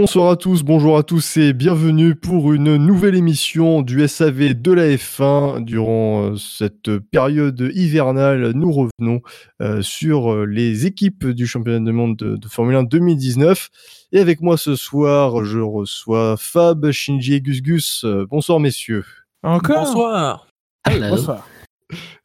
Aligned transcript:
Bonsoir 0.00 0.30
à 0.30 0.36
tous, 0.36 0.62
bonjour 0.62 0.96
à 0.96 1.02
tous 1.02 1.38
et 1.38 1.52
bienvenue 1.52 2.14
pour 2.14 2.52
une 2.52 2.76
nouvelle 2.76 3.16
émission 3.16 3.82
du 3.82 4.06
SAV 4.06 4.54
de 4.54 4.70
la 4.70 4.86
F1. 4.94 5.64
Durant 5.64 6.22
euh, 6.22 6.36
cette 6.36 6.98
période 7.10 7.68
hivernale, 7.74 8.52
nous 8.54 8.70
revenons 8.70 9.22
euh, 9.60 9.82
sur 9.82 10.32
euh, 10.32 10.44
les 10.44 10.86
équipes 10.86 11.26
du 11.26 11.48
championnat 11.48 11.84
du 11.84 11.90
monde 11.90 12.16
de, 12.16 12.36
de, 12.36 12.46
Formule 12.46 12.76
1 12.76 12.84
2019. 12.84 13.70
Et 14.12 14.20
avec 14.20 14.40
moi 14.40 14.56
ce 14.56 14.76
soir, 14.76 15.44
je 15.44 15.58
reçois 15.58 16.36
Fab, 16.38 16.92
Shinji 16.92 17.34
et 17.34 17.40
Gus 17.40 17.60
Gus. 17.60 18.06
bonsoir 18.30 18.60
messieurs. 18.60 19.04
Encore? 19.42 19.84
Bonsoir. 19.84 20.46
Hello. 20.88 21.08
Bonsoir. 21.10 21.44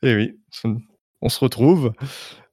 Et 0.03 0.13
oui, 0.13 0.37
on 1.23 1.29
se 1.29 1.39
retrouve. 1.39 1.91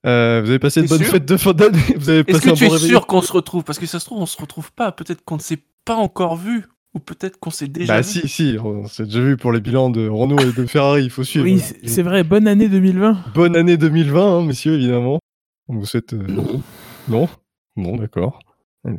Euh, 0.07 0.41
vous 0.43 0.49
avez 0.51 0.59
passé 0.59 0.81
une 0.81 0.87
bonne 0.87 1.03
fête 1.03 1.27
de 1.27 1.37
fin 1.37 1.53
d'année. 1.53 1.79
Vous 1.97 2.09
avez 2.09 2.21
Est-ce 2.27 2.41
que 2.41 2.51
un 2.51 2.55
tu 2.55 2.67
bon 2.67 2.75
es 2.75 2.79
sûr 2.79 3.07
qu'on 3.07 3.21
se 3.21 3.33
retrouve? 3.33 3.65
Parce 3.65 3.79
que 3.79 3.85
ça 3.87 4.01
se 4.01 4.07
trouve, 4.07 4.19
on 4.23 4.27
se 4.27 4.41
retrouve 4.41 4.73
pas. 4.73 4.93
Peut-être 4.93 5.23
qu'on 5.25 5.37
ne 5.37 5.41
s'est 5.43 5.59
pas 5.85 5.97
encore 5.97 6.37
vu. 6.37 6.65
Ou 6.95 6.99
peut-être 6.99 7.39
qu'on 7.39 7.51
s'est 7.51 7.69
déjà 7.69 7.95
Bah 7.95 8.01
vu. 8.01 8.09
si, 8.09 8.27
si, 8.29 8.57
on 8.65 8.85
s'est 8.89 9.05
déjà 9.05 9.21
vu 9.21 9.37
pour 9.37 9.53
les 9.53 9.61
bilans 9.61 9.91
de 9.91 10.09
Renault 10.09 10.41
et 10.41 10.53
de 10.53 10.67
Ferrari, 10.67 11.05
il 11.05 11.11
faut 11.11 11.23
suivre. 11.23 11.45
Oui, 11.45 11.61
c'est- 11.61 11.79
c'est 11.87 12.03
vrai. 12.03 12.25
Bonne 12.25 12.49
année 12.49 12.69
2020. 12.69 13.17
Bonne 13.35 13.55
année 13.55 13.77
2020, 13.77 14.39
hein, 14.39 14.43
messieurs, 14.45 14.75
évidemment. 14.75 15.21
On 15.69 15.77
vous 15.77 15.85
souhaite... 15.87 16.15
euh, 16.15 16.27
Non. 16.27 16.63
Non? 17.09 17.29
Bon, 17.77 17.97
d'accord. 17.97 18.41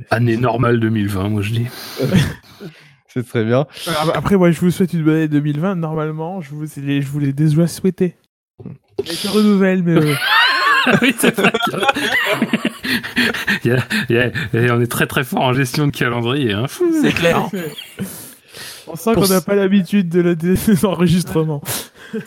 Année 0.10 0.38
normale 0.38 0.80
2020, 0.80 1.30
moi 1.30 1.42
je 1.42 1.52
dis. 1.52 1.66
C'est 3.08 3.28
très 3.28 3.44
bien. 3.44 3.66
Ah, 3.88 4.06
Après, 4.14 4.38
moi, 4.38 4.52
je 4.52 4.60
vous 4.62 4.72
souhaite 4.72 4.94
une 4.94 5.04
bonne 5.04 5.16
année 5.16 5.28
2020. 5.28 5.76
Normalement, 5.76 6.40
je 6.40 6.52
vous, 6.52 6.66
je 6.68 7.02
vous 7.08 7.20
l'ai 7.20 7.34
déjà 7.34 7.68
souhaité. 7.68 8.16
Et 8.64 9.06
je 9.06 9.28
renouvelle, 9.28 9.84
mais 9.84 9.98
euh, 9.98 10.14
oui, 11.02 11.16
c'est 11.18 11.36
vrai. 11.36 11.52
Il 13.64 13.72
y 13.72 13.74
a- 13.74 13.84
il 14.10 14.16
y 14.16 14.20
a- 14.20 14.32
il 14.54 14.62
y 14.66 14.70
a- 14.70 14.76
on 14.76 14.82
est 14.82 14.92
très 14.92 15.08
très 15.08 15.24
fort 15.24 15.42
en 15.42 15.54
gestion 15.54 15.88
de 15.88 15.92
calendrier. 15.92 16.54
Hein. 16.54 16.66
C'est 17.02 17.14
clair. 17.14 17.48
on 18.88 18.96
sent 18.96 19.14
qu'on 19.14 19.28
n'a 19.28 19.42
pas 19.42 19.56
l'habitude 19.56 20.10
de 20.10 20.22
la- 20.22 20.36
des 20.36 20.56
enregistrements. 20.86 21.62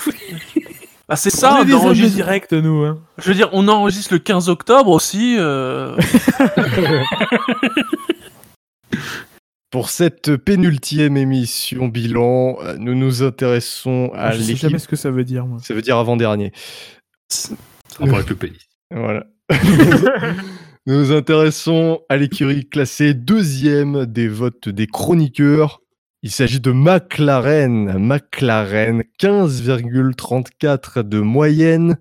Ah, 1.06 1.16
c'est 1.16 1.28
ça, 1.28 1.58
on 1.60 1.70
enregistre- 1.74 2.14
direct, 2.16 2.52
nous. 2.54 2.82
Hein. 2.82 2.98
Je 3.18 3.28
veux 3.28 3.34
dire, 3.34 3.50
on 3.52 3.68
enregistre 3.68 4.14
le 4.14 4.18
15 4.20 4.48
octobre 4.48 4.90
aussi. 4.90 5.36
euh, 5.38 5.94
Pour 9.70 9.90
cette 9.90 10.36
pénultième 10.36 11.16
émission 11.18 11.88
bilan, 11.88 12.56
euh, 12.62 12.76
nous 12.78 12.94
nous 12.94 13.22
intéressons 13.22 14.10
à 14.14 14.30
je 14.32 14.38
sais 14.40 14.46
l'équipe... 14.46 14.56
jamais 14.62 14.78
ce 14.78 14.88
que 14.88 14.96
ça 14.96 15.10
veut 15.10 15.24
dire, 15.24 15.46
moi. 15.46 15.58
Ça 15.62 15.74
veut 15.74 15.82
dire 15.82 15.98
avant-dernier. 15.98 16.52
Rapport 17.98 18.16
avec 18.16 18.30
le 18.30 18.36
pays. 18.36 18.58
Voilà. 18.90 19.26
nous 20.86 20.94
nous 20.94 21.12
intéressons 21.12 22.00
à 22.08 22.16
l'écurie 22.16 22.68
classée 22.68 23.14
deuxième 23.14 24.06
des 24.06 24.28
votes 24.28 24.68
des 24.68 24.86
chroniqueurs. 24.86 25.80
Il 26.22 26.30
s'agit 26.30 26.60
de 26.60 26.72
McLaren. 26.72 27.98
McLaren, 27.98 29.02
15,34 29.20 31.02
de 31.02 31.20
moyenne. 31.20 31.98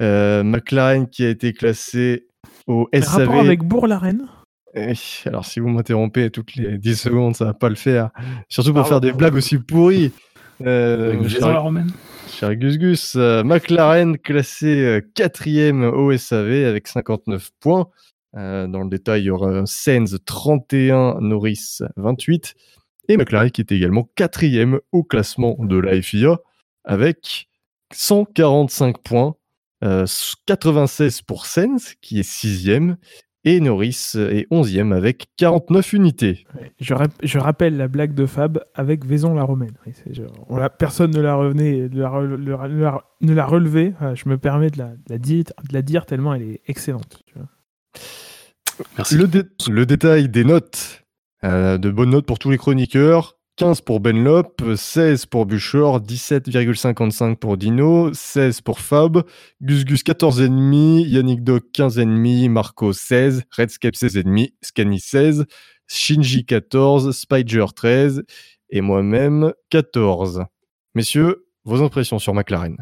Euh, 0.00 0.42
McLaren 0.42 1.08
qui 1.08 1.24
a 1.24 1.28
été 1.28 1.52
classé 1.52 2.26
au 2.66 2.88
SAV. 2.94 3.28
Rapport 3.28 3.40
avec 3.40 3.62
Bourg-la-Reine 3.62 4.26
Eh, 4.74 4.92
Alors, 5.26 5.44
si 5.44 5.60
vous 5.60 5.68
m'interrompez 5.68 6.30
toutes 6.30 6.54
les 6.56 6.78
10 6.78 6.96
secondes, 6.96 7.36
ça 7.36 7.44
va 7.44 7.54
pas 7.54 7.68
le 7.68 7.74
faire. 7.74 8.10
Surtout 8.48 8.72
pour 8.72 8.82
Pardon, 8.82 8.88
faire 8.88 9.00
des 9.00 9.12
blagues 9.12 9.34
aussi 9.34 9.58
pourries. 9.58 10.12
Euh, 10.64 11.12
Avec 11.12 11.38
la 11.40 11.58
romaine. 11.58 11.90
Cher 12.38 12.54
Gus 12.54 12.76
Gus, 12.76 13.16
euh, 13.16 13.42
McLaren 13.44 14.18
classé 14.18 14.66
euh, 14.66 15.00
quatrième 15.14 15.84
au 15.84 16.14
SAV 16.14 16.66
avec 16.66 16.86
59 16.86 17.50
points. 17.60 17.88
Euh, 18.36 18.66
dans 18.66 18.82
le 18.82 18.90
détail, 18.90 19.22
il 19.22 19.24
y 19.24 19.30
aura 19.30 19.64
Sainz 19.64 20.18
31, 20.26 21.16
Norris 21.22 21.78
28. 21.96 22.54
Et 23.08 23.16
McLaren 23.16 23.50
qui 23.50 23.62
est 23.62 23.72
également 23.72 24.10
quatrième 24.16 24.80
au 24.92 25.02
classement 25.02 25.56
de 25.60 25.78
la 25.78 26.02
FIA 26.02 26.38
avec 26.84 27.48
145 27.94 28.98
points. 28.98 29.36
Euh, 29.82 30.04
96 30.44 31.22
pour 31.22 31.46
Sainz 31.46 31.94
qui 32.02 32.20
est 32.20 32.22
sixième. 32.22 32.98
Et 33.48 33.60
Norris 33.60 34.12
est 34.16 34.48
onzième 34.50 34.90
avec 34.92 35.26
49 35.36 35.92
unités. 35.92 36.44
Je, 36.80 36.94
rap- 36.94 37.12
je 37.22 37.38
rappelle 37.38 37.76
la 37.76 37.86
blague 37.86 38.12
de 38.12 38.26
Fab 38.26 38.58
avec 38.74 39.04
Vaison-la-Romaine. 39.06 39.74
Oui, 39.86 39.92
c'est 39.94 40.12
genre- 40.12 40.32
on 40.48 40.56
l'a- 40.56 40.68
personne 40.68 41.12
ne 41.12 41.20
l'a, 41.20 41.36
revenait, 41.36 41.88
de 41.88 42.00
la 42.00 42.08
re- 42.08 42.24
le- 42.24 42.36
ne 42.38 42.80
l'a- 42.82 43.04
ne 43.20 43.32
l'a 43.32 43.46
relevé. 43.46 43.94
Voilà, 44.00 44.16
je 44.16 44.28
me 44.28 44.36
permets 44.36 44.70
de 44.70 44.78
la, 44.78 44.88
de 44.88 44.96
la 45.08 45.18
dire, 45.18 45.44
de 45.44 45.72
la 45.72 45.82
dire 45.82 46.06
tellement 46.06 46.34
elle 46.34 46.42
est 46.42 46.60
excellente. 46.66 47.22
tu 47.26 47.34
vois. 47.38 47.46
Merci. 48.98 49.16
Le, 49.16 49.28
dé- 49.28 49.42
le 49.70 49.86
détail 49.86 50.28
des 50.28 50.44
notes. 50.44 51.04
Euh, 51.44 51.78
de 51.78 51.90
bonnes 51.90 52.10
notes 52.10 52.26
pour 52.26 52.40
tous 52.40 52.50
les 52.50 52.58
chroniqueurs. 52.58 53.35
15 53.56 53.80
pour 53.80 54.00
Benlop, 54.00 54.76
16 54.76 55.24
pour 55.26 55.46
Buchor, 55.46 56.00
17,55 56.00 57.36
pour 57.36 57.56
Dino, 57.56 58.12
16 58.12 58.60
pour 58.60 58.80
Fab, 58.80 59.22
Gus 59.62 59.86
Gus 59.86 60.02
14,5, 60.04 61.06
Yannick 61.06 61.42
Doc 61.42 61.64
15,5, 61.74 62.50
Marco 62.50 62.92
16, 62.92 63.44
Redscape 63.56 63.94
16,5, 63.94 64.52
Scanny 64.60 65.00
16, 65.00 65.46
Shinji 65.86 66.44
14, 66.44 67.16
Spider 67.16 67.64
13 67.74 68.24
et 68.68 68.82
moi-même 68.82 69.54
14. 69.70 70.44
Messieurs, 70.94 71.46
vos 71.64 71.82
impressions 71.82 72.18
sur 72.18 72.34
McLaren? 72.34 72.76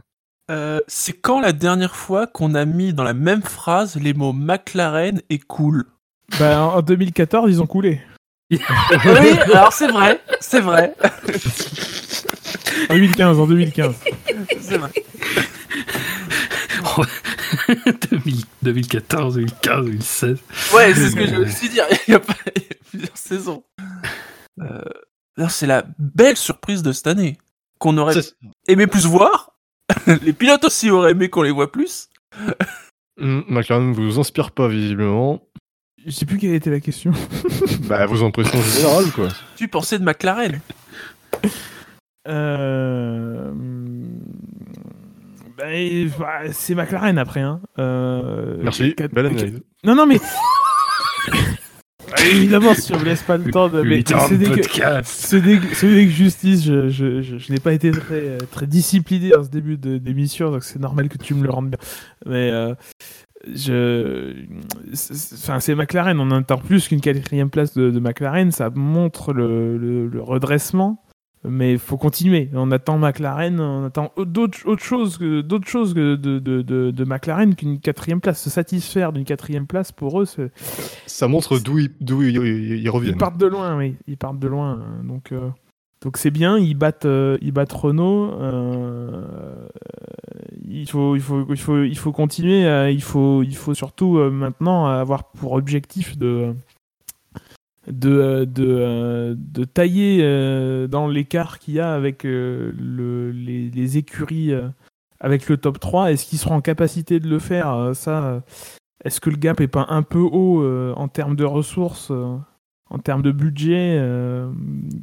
Euh, 0.50 0.80
c'est 0.88 1.12
quand 1.12 1.40
la 1.40 1.52
dernière 1.52 1.94
fois 1.94 2.26
qu'on 2.26 2.56
a 2.56 2.64
mis 2.64 2.92
dans 2.92 3.04
la 3.04 3.14
même 3.14 3.42
phrase 3.42 3.94
les 3.94 4.12
mots 4.12 4.32
McLaren 4.32 5.22
et 5.30 5.38
cool? 5.38 5.84
Bah, 6.40 6.66
en 6.66 6.78
en 6.78 6.82
2014, 6.82 7.48
ils 7.48 7.62
ont 7.62 7.66
coulé. 7.66 8.00
Oui, 8.50 9.38
alors 9.52 9.72
c'est 9.72 9.88
vrai, 9.88 10.20
c'est 10.40 10.60
vrai. 10.60 10.94
En 12.90 12.94
2015, 12.94 13.38
en 13.40 13.46
2015. 13.46 13.94
c'est 14.60 14.78
vrai. 14.78 14.90
2000 18.10 18.44
2014, 18.62 19.34
2015, 19.34 19.84
2016. 19.86 20.38
Ouais, 20.74 20.94
c'est 20.94 21.10
ce 21.10 21.16
que 21.16 21.26
je 21.26 21.34
me 21.34 21.46
suis 21.46 21.68
dit. 21.68 21.80
Il 22.08 22.12
y 22.12 22.14
a, 22.14 22.20
pas, 22.20 22.34
il 22.56 22.62
y 22.62 22.66
a 22.66 22.76
plusieurs 22.90 23.16
saisons. 23.16 23.64
Euh, 24.60 24.80
alors, 25.36 25.50
c'est 25.50 25.66
la 25.66 25.84
belle 25.98 26.36
surprise 26.36 26.82
de 26.82 26.92
cette 26.92 27.06
année. 27.06 27.38
Qu'on 27.78 27.98
aurait 27.98 28.14
aimé 28.68 28.86
plus 28.86 29.06
voir. 29.06 29.56
les 30.06 30.32
pilotes 30.32 30.64
aussi 30.64 30.90
auraient 30.90 31.10
aimé 31.10 31.28
qu'on 31.28 31.42
les 31.42 31.50
voit 31.50 31.70
plus. 31.72 32.08
McLaren 33.18 33.90
ne 33.90 33.94
vous 33.94 34.18
inspire 34.18 34.52
pas 34.52 34.68
visiblement. 34.68 35.42
Je 36.06 36.10
sais 36.10 36.26
plus 36.26 36.38
quelle 36.38 36.54
était 36.54 36.70
la 36.70 36.80
question. 36.80 37.12
Bah, 37.88 38.06
vos 38.06 38.24
impressions 38.24 38.60
générales, 38.62 39.10
quoi. 39.14 39.28
Tu 39.56 39.68
pensais 39.68 39.98
de 39.98 40.04
McLaren 40.04 40.60
Euh... 42.26 43.52
bah, 45.58 45.72
et- 45.74 46.08
bah, 46.18 46.40
c'est 46.52 46.74
McLaren 46.74 47.18
après. 47.18 47.40
Hein. 47.40 47.60
Euh, 47.78 48.56
Merci, 48.62 48.94
quatre- 48.94 49.12
belle 49.14 49.26
analyse. 49.26 49.60
Non, 49.84 49.94
non, 49.94 50.06
mais. 50.06 50.18
Ah, 52.16 52.22
Évidemment, 52.26 52.74
si 52.74 52.92
on 52.94 52.98
me 53.00 53.04
laisse 53.06 53.22
pas 53.22 53.38
le 53.38 53.50
temps 53.50 53.68
de. 53.68 53.80
Mais 53.82 53.96
8 53.96 54.12
ans 54.14 54.26
c'est 54.28 54.34
de 54.38 54.44
dès 54.44 54.50
que- 54.50 54.60
que 56.04 56.10
justice, 56.10 56.62
je, 56.64 56.88
je, 56.90 57.22
je, 57.22 57.38
je 57.38 57.52
n'ai 57.52 57.58
pas 57.58 57.72
été 57.72 57.90
très, 57.90 58.14
euh, 58.20 58.38
très 58.52 58.66
discipliné 58.66 59.30
dans 59.30 59.42
ce 59.42 59.48
début 59.48 59.78
de- 59.78 59.96
d'émission, 59.98 60.50
donc 60.52 60.62
c'est 60.64 60.78
normal 60.78 61.08
que 61.08 61.16
tu 61.18 61.34
me 61.34 61.42
le 61.42 61.50
rendes 61.50 61.70
bien. 61.70 61.78
Mais 62.26 62.50
euh, 62.52 62.74
je, 63.52 64.34
enfin, 64.92 65.60
c'est 65.60 65.74
McLaren, 65.74 66.18
on 66.20 66.30
attend 66.30 66.58
plus 66.58 66.88
qu'une 66.88 67.00
quatrième 67.00 67.50
place 67.50 67.74
de, 67.74 67.90
de 67.90 68.00
McLaren, 68.00 68.50
ça 68.52 68.70
montre 68.70 69.32
le, 69.32 69.76
le, 69.78 70.06
le 70.08 70.22
redressement. 70.22 71.00
Mais 71.46 71.72
il 71.72 71.78
faut 71.78 71.98
continuer. 71.98 72.48
On 72.54 72.70
attend 72.70 72.96
McLaren, 72.96 73.60
on 73.60 73.84
attend 73.84 74.12
d'autres 74.16 74.66
autre 74.66 74.82
choses 74.82 75.18
d'autres 75.18 75.68
choses 75.68 75.92
de, 75.92 76.16
de, 76.16 76.38
de, 76.38 76.62
de 76.90 77.04
McLaren 77.04 77.54
qu'une 77.54 77.80
quatrième 77.80 78.22
place. 78.22 78.40
Se 78.42 78.48
satisfaire 78.48 79.12
d'une 79.12 79.26
quatrième 79.26 79.66
place, 79.66 79.92
pour 79.92 80.22
eux, 80.22 80.24
Ça 81.04 81.28
montre 81.28 81.58
d'où 81.58 81.78
ils, 81.80 81.90
d'où 82.00 82.22
ils, 82.22 82.36
ils- 82.36 82.80
ils 82.80 82.88
reviennent. 82.88 83.16
ils 83.16 83.18
partent 83.18 83.36
de 83.36 83.44
loin, 83.44 83.76
oui. 83.76 83.96
Ils 84.06 84.16
partent 84.16 84.38
de 84.38 84.48
loin. 84.48 84.80
hein. 84.80 85.04
Donc, 85.04 85.32
euh, 85.32 85.50
donc 86.04 86.18
c'est 86.18 86.30
bien. 86.30 86.58
Ils 86.58 86.74
battent, 86.74 87.06
euh, 87.06 87.38
ils 87.40 87.52
Renault. 87.58 88.38
euh, 88.40 89.66
il 90.68 90.88
faut, 90.88 91.16
il 91.16 91.22
faut, 91.22 91.46
il 91.48 91.56
faut, 91.58 91.82
il 91.82 91.98
faut 91.98 92.12
continuer. 92.12 92.66
euh, 92.66 92.90
il 92.90 93.02
faut, 93.02 93.42
il 93.42 93.56
faut 93.56 93.72
surtout 93.74 94.18
euh, 94.18 94.30
maintenant 94.30 94.86
avoir 94.86 95.30
pour 95.32 95.52
objectif 95.52 96.18
de 96.18 96.54
de, 97.86 98.44
de, 98.46 99.64
tailler 99.64 100.22
dans 100.88 101.06
l'écart 101.06 101.58
qu'il 101.58 101.74
y 101.74 101.80
a 101.80 101.94
avec 101.94 102.24
le, 102.24 103.30
les, 103.30 103.98
écuries 103.98 104.52
avec 105.20 105.50
le 105.50 105.58
top 105.58 105.78
3. 105.80 106.10
Est-ce 106.10 106.24
qu'ils 106.24 106.38
seront 106.38 106.54
en 106.54 106.60
capacité 106.62 107.20
de 107.20 107.28
le 107.28 107.38
faire? 107.38 107.90
Ça, 107.94 108.42
est-ce 109.04 109.20
que 109.20 109.28
le 109.28 109.36
gap 109.36 109.60
est 109.60 109.68
pas 109.68 109.84
un 109.90 110.02
peu 110.02 110.20
haut 110.20 110.64
en 110.96 111.08
termes 111.08 111.36
de 111.36 111.44
ressources 111.44 112.10
en 112.90 112.98
termes 112.98 113.22
de 113.22 113.32
budget, 113.32 113.96
euh, 113.98 114.50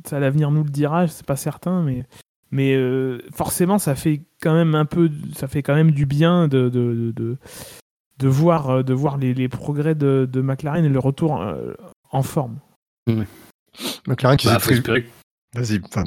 ça 0.06 0.20
l'avenir 0.20 0.52
nous 0.52 0.64
le 0.64 0.70
dira, 0.70 1.08
c'est 1.08 1.26
pas 1.26 1.36
certain, 1.36 1.82
mais 1.84 2.06
mais 2.52 2.74
euh, 2.76 3.20
forcément 3.34 3.80
ça 3.80 3.96
fait 3.96 4.22
quand 4.42 4.54
même 4.54 4.76
un 4.76 4.86
peu, 4.86 5.10
ça 5.36 5.48
fait 5.48 5.64
quand 5.64 5.76
même 5.76 5.92
du 5.92 6.06
bien 6.06 6.48
de 6.48 6.70
de, 6.70 6.70
de, 6.70 7.12
de, 7.12 7.38
de 8.20 8.28
voir 8.28 8.84
de 8.84 8.94
voir 8.94 9.18
les, 9.18 9.34
les 9.34 9.48
progrès 9.50 9.96
de, 9.96 10.28
de 10.32 10.42
McLaren 10.42 10.86
et 10.86 10.90
le 10.90 11.00
retour 11.00 11.42
euh, 11.42 11.74
en 12.12 12.24
forme. 12.24 12.60
McLaren 14.08 14.38
qui 14.38 14.48
Bah, 14.48 14.60
s'est 14.60 14.74
espérer 14.74 15.06
Vas-y, 15.56 15.82
enfin, 15.84 16.04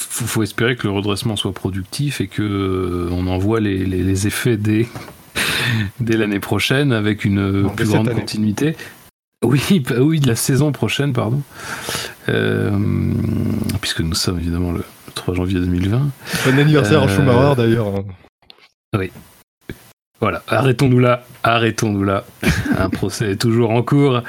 faut, 0.00 0.26
faut 0.26 0.42
espérer 0.42 0.76
que 0.76 0.86
le 0.86 0.92
redressement 0.92 1.36
soit 1.36 1.52
productif 1.52 2.20
et 2.20 2.26
que 2.28 2.42
euh, 2.42 3.08
on 3.12 3.26
en 3.26 3.38
voit 3.38 3.60
les, 3.60 3.86
les- 3.86 4.02
les 4.02 4.26
effets 4.26 4.56
dès, 4.56 4.86
dès 6.00 6.16
l'année 6.16 6.40
prochaine 6.40 6.92
avec 6.92 7.24
une 7.24 7.38
euh, 7.38 7.62
Non, 7.62 7.70
plus 7.70 7.86
grande 7.88 8.12
continuité. 8.12 8.76
Oui, 9.42 9.80
bah 9.80 9.96
oui, 9.98 10.20
de 10.20 10.28
la 10.28 10.36
saison 10.36 10.70
prochaine, 10.72 11.12
pardon. 11.12 11.42
Euh, 12.28 12.70
puisque 13.80 14.00
nous 14.00 14.14
sommes 14.14 14.38
évidemment 14.38 14.72
le 14.72 14.84
3 15.14 15.34
janvier 15.34 15.58
2020. 15.60 16.10
bon 16.46 16.58
anniversaire 16.58 17.02
à 17.02 17.06
Euh, 17.06 17.08
Schumacher 17.08 17.54
d'ailleurs. 17.56 17.88
hein. 17.88 18.04
Voilà, 20.20 20.42
arrêtons-nous 20.46 21.00
là, 21.00 21.24
arrêtons-nous 21.42 22.04
là. 22.04 22.24
Un 22.78 22.88
procès 22.90 23.32
est 23.32 23.36
toujours 23.40 23.70
en 23.70 23.82
cours. 23.82 24.22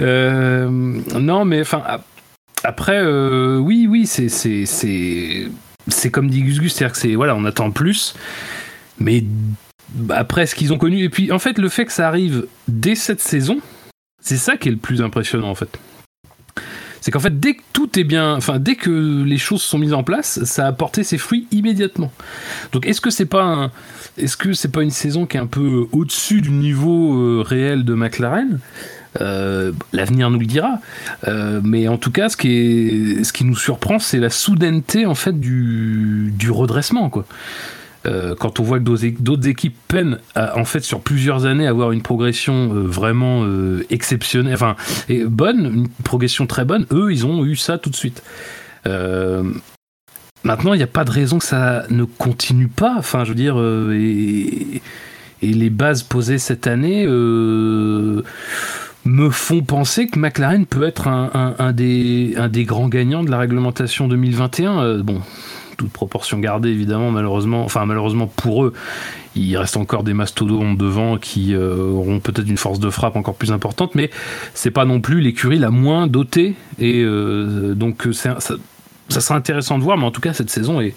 Euh, 0.00 0.68
non, 0.70 1.44
mais 1.44 1.60
enfin, 1.60 1.82
ap- 1.86 2.06
après, 2.62 2.98
euh, 3.02 3.58
oui, 3.58 3.86
oui, 3.88 4.06
c'est, 4.06 4.30
c'est, 4.30 4.64
c'est, 4.64 5.48
c'est 5.88 6.10
comme 6.10 6.30
dit 6.30 6.40
Gus 6.42 6.58
Gus, 6.60 6.72
c'est-à-dire 6.74 6.92
que 6.94 6.98
c'est, 6.98 7.14
voilà, 7.14 7.36
on 7.36 7.44
attend 7.44 7.70
plus, 7.70 8.14
mais 8.98 9.24
après 10.08 10.46
ce 10.46 10.54
qu'ils 10.54 10.72
ont 10.72 10.78
connu, 10.78 11.00
et 11.02 11.10
puis 11.10 11.30
en 11.30 11.38
fait, 11.38 11.58
le 11.58 11.68
fait 11.68 11.84
que 11.84 11.92
ça 11.92 12.08
arrive 12.08 12.46
dès 12.66 12.94
cette 12.94 13.20
saison, 13.20 13.58
c'est 14.24 14.38
ça 14.38 14.56
qui 14.56 14.68
est 14.68 14.72
le 14.72 14.78
plus 14.78 15.02
impressionnant 15.02 15.50
en 15.50 15.54
fait. 15.54 15.78
C'est 17.00 17.10
qu'en 17.10 17.20
fait, 17.20 17.38
dès 17.38 17.52
que 17.52 17.60
tout 17.74 17.98
est 17.98 18.04
bien, 18.04 18.34
enfin, 18.34 18.58
dès 18.58 18.76
que 18.76 19.22
les 19.22 19.36
choses 19.36 19.60
sont 19.60 19.76
mises 19.76 19.92
en 19.92 20.02
place, 20.02 20.42
ça 20.44 20.66
a 20.66 20.72
porté 20.72 21.04
ses 21.04 21.18
fruits 21.18 21.46
immédiatement. 21.50 22.10
Donc, 22.72 22.86
est-ce 22.86 23.02
que 23.02 23.10
c'est 23.10 23.26
pas 23.26 23.70
est-ce 24.16 24.38
que 24.38 24.54
c'est 24.54 24.70
pas 24.70 24.82
une 24.82 24.90
saison 24.90 25.26
qui 25.26 25.36
est 25.36 25.40
un 25.40 25.46
peu 25.46 25.86
au-dessus 25.92 26.40
du 26.40 26.50
niveau 26.50 27.14
euh, 27.20 27.42
réel 27.42 27.84
de 27.84 27.92
McLaren? 27.92 28.58
Euh, 29.20 29.72
L'avenir 29.92 30.30
nous 30.30 30.38
le 30.38 30.46
dira. 30.46 30.78
Euh, 31.28 31.60
mais 31.62 31.88
en 31.88 31.98
tout 31.98 32.10
cas, 32.10 32.30
ce 32.30 32.38
qui, 32.38 32.48
est, 32.48 33.24
ce 33.24 33.34
qui 33.34 33.44
nous 33.44 33.56
surprend, 33.56 33.98
c'est 33.98 34.18
la 34.18 34.30
soudaineté 34.30 35.04
en 35.04 35.14
fait 35.14 35.38
du, 35.38 36.32
du 36.34 36.50
redressement, 36.50 37.10
quoi. 37.10 37.26
Euh, 38.06 38.34
quand 38.38 38.60
on 38.60 38.62
voit 38.62 38.78
que 38.78 38.84
d'autres 38.84 39.48
équipes 39.48 39.76
peinent 39.88 40.18
en 40.36 40.64
fait 40.64 40.80
sur 40.80 41.00
plusieurs 41.00 41.46
années 41.46 41.66
à 41.66 41.70
avoir 41.70 41.92
une 41.92 42.02
progression 42.02 42.74
euh, 42.74 42.82
vraiment 42.82 43.44
euh, 43.44 43.86
exceptionnelle, 43.90 44.54
enfin 44.54 44.76
et 45.08 45.24
bonne, 45.24 45.64
une 45.64 45.88
progression 46.04 46.46
très 46.46 46.64
bonne, 46.64 46.86
eux 46.92 47.12
ils 47.12 47.24
ont 47.24 47.44
eu 47.44 47.56
ça 47.56 47.78
tout 47.78 47.90
de 47.90 47.96
suite. 47.96 48.22
Maintenant, 50.46 50.74
il 50.74 50.76
n'y 50.76 50.82
a 50.82 50.86
pas 50.86 51.04
de 51.04 51.10
raison 51.10 51.38
que 51.38 51.44
ça 51.46 51.84
ne 51.88 52.04
continue 52.04 52.68
pas. 52.68 52.96
Enfin, 52.98 53.24
je 53.24 53.30
veux 53.30 53.34
dire, 53.34 53.56
et, 53.94 54.82
les 55.40 55.70
bases 55.70 56.02
posées 56.02 56.36
cette 56.36 56.66
année 56.66 57.06
me 59.04 59.30
font 59.30 59.62
penser 59.62 60.06
que 60.06 60.18
McLaren 60.18 60.66
peut 60.66 60.84
être 60.84 61.08
un, 61.08 61.72
des, 61.72 62.34
un 62.36 62.48
des 62.48 62.64
grands 62.64 62.88
gagnants 62.88 63.22
de 63.22 63.30
la 63.30 63.38
réglementation 63.38 64.08
2021. 64.08 64.80
Euh, 64.80 65.02
bon, 65.02 65.20
toute 65.76 65.90
proportion 65.90 66.38
gardée, 66.38 66.70
évidemment, 66.70 67.10
malheureusement. 67.10 67.64
Enfin, 67.64 67.84
malheureusement 67.86 68.26
pour 68.26 68.64
eux, 68.64 68.72
il 69.36 69.56
reste 69.56 69.76
encore 69.76 70.04
des 70.04 70.14
mastodontes 70.14 70.78
devant 70.78 71.16
qui 71.18 71.54
euh, 71.54 71.76
auront 71.76 72.20
peut-être 72.20 72.48
une 72.48 72.56
force 72.56 72.78
de 72.78 72.90
frappe 72.90 73.16
encore 73.16 73.34
plus 73.34 73.52
importante, 73.52 73.94
mais 73.94 74.10
c'est 74.54 74.70
pas 74.70 74.84
non 74.84 75.00
plus 75.00 75.20
l'écurie 75.20 75.58
la 75.58 75.70
moins 75.70 76.06
dotée. 76.06 76.54
Et 76.78 77.02
euh, 77.02 77.74
donc, 77.74 78.06
un- 78.06 78.40
ça, 78.40 79.20
sera 79.20 79.34
intéressant 79.34 79.78
de 79.78 79.82
voir, 79.82 79.98
mais 79.98 80.04
en 80.04 80.10
tout 80.10 80.20
cas, 80.20 80.32
cette 80.32 80.50
saison 80.50 80.80
est 80.80 80.94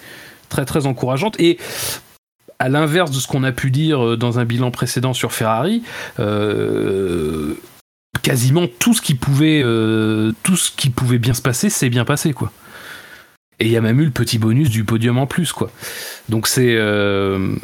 très 0.48 0.64
très 0.64 0.86
encourageante. 0.86 1.38
Et 1.40 1.58
à 2.58 2.68
l'inverse 2.68 3.10
de 3.10 3.16
ce 3.16 3.26
qu'on 3.28 3.44
a 3.44 3.52
pu 3.52 3.70
dire 3.70 4.04
euh, 4.04 4.16
dans 4.16 4.38
un 4.38 4.44
bilan 4.44 4.70
précédent 4.70 5.14
sur 5.14 5.32
Ferrari, 5.32 5.82
euh, 6.20 7.54
quasiment 8.22 8.66
tout 8.78 8.94
ce 8.94 9.02
qui 9.02 9.14
pouvait, 9.14 9.62
euh, 9.64 10.32
tout 10.42 10.56
ce 10.56 10.70
qui 10.70 10.90
pouvait 10.90 11.18
bien 11.18 11.34
se 11.34 11.42
passer, 11.42 11.70
s'est 11.70 11.90
bien 11.90 12.04
passé, 12.04 12.32
quoi. 12.32 12.52
Et 13.60 13.66
il 13.66 13.70
y 13.72 13.76
a 13.76 13.80
même 13.80 14.00
eu 14.00 14.04
le 14.04 14.10
petit 14.10 14.38
bonus 14.38 14.70
du 14.70 14.84
podium 14.84 15.18
en 15.18 15.26
plus, 15.26 15.52
quoi. 15.52 15.70
Donc 16.28 16.46
c'est 16.46 16.76
euh, 16.76 17.56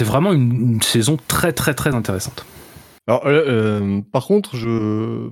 vraiment 0.00 0.32
une, 0.32 0.80
saison 0.82 1.16
très 1.28 1.52
très 1.52 1.74
très 1.74 1.94
intéressante. 1.94 2.44
Alors, 3.06 3.26
euh, 3.26 3.44
euh, 3.46 4.00
par 4.12 4.26
contre, 4.26 4.56
je, 4.56 5.30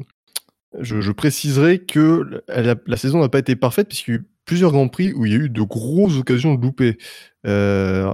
je, 0.81 1.13
préciserai 1.13 1.81
que 1.81 2.43
la, 2.49 2.97
saison 2.97 3.21
n'a 3.21 3.29
pas 3.29 3.39
été 3.39 3.57
parfaite 3.57 3.89
puisqu'il 3.89 4.11
y 4.15 4.17
a 4.17 4.21
eu 4.21 4.27
plusieurs 4.47 4.73
grands 4.73 4.89
prix 4.89 5.13
où 5.13 5.27
il 5.27 5.33
y 5.33 5.35
a 5.35 5.39
eu 5.39 5.51
de 5.51 5.63
grosses 5.63 6.19
occasions 6.19 6.55
de 6.55 6.63
louper. 6.63 6.97
Euh, 7.47 8.11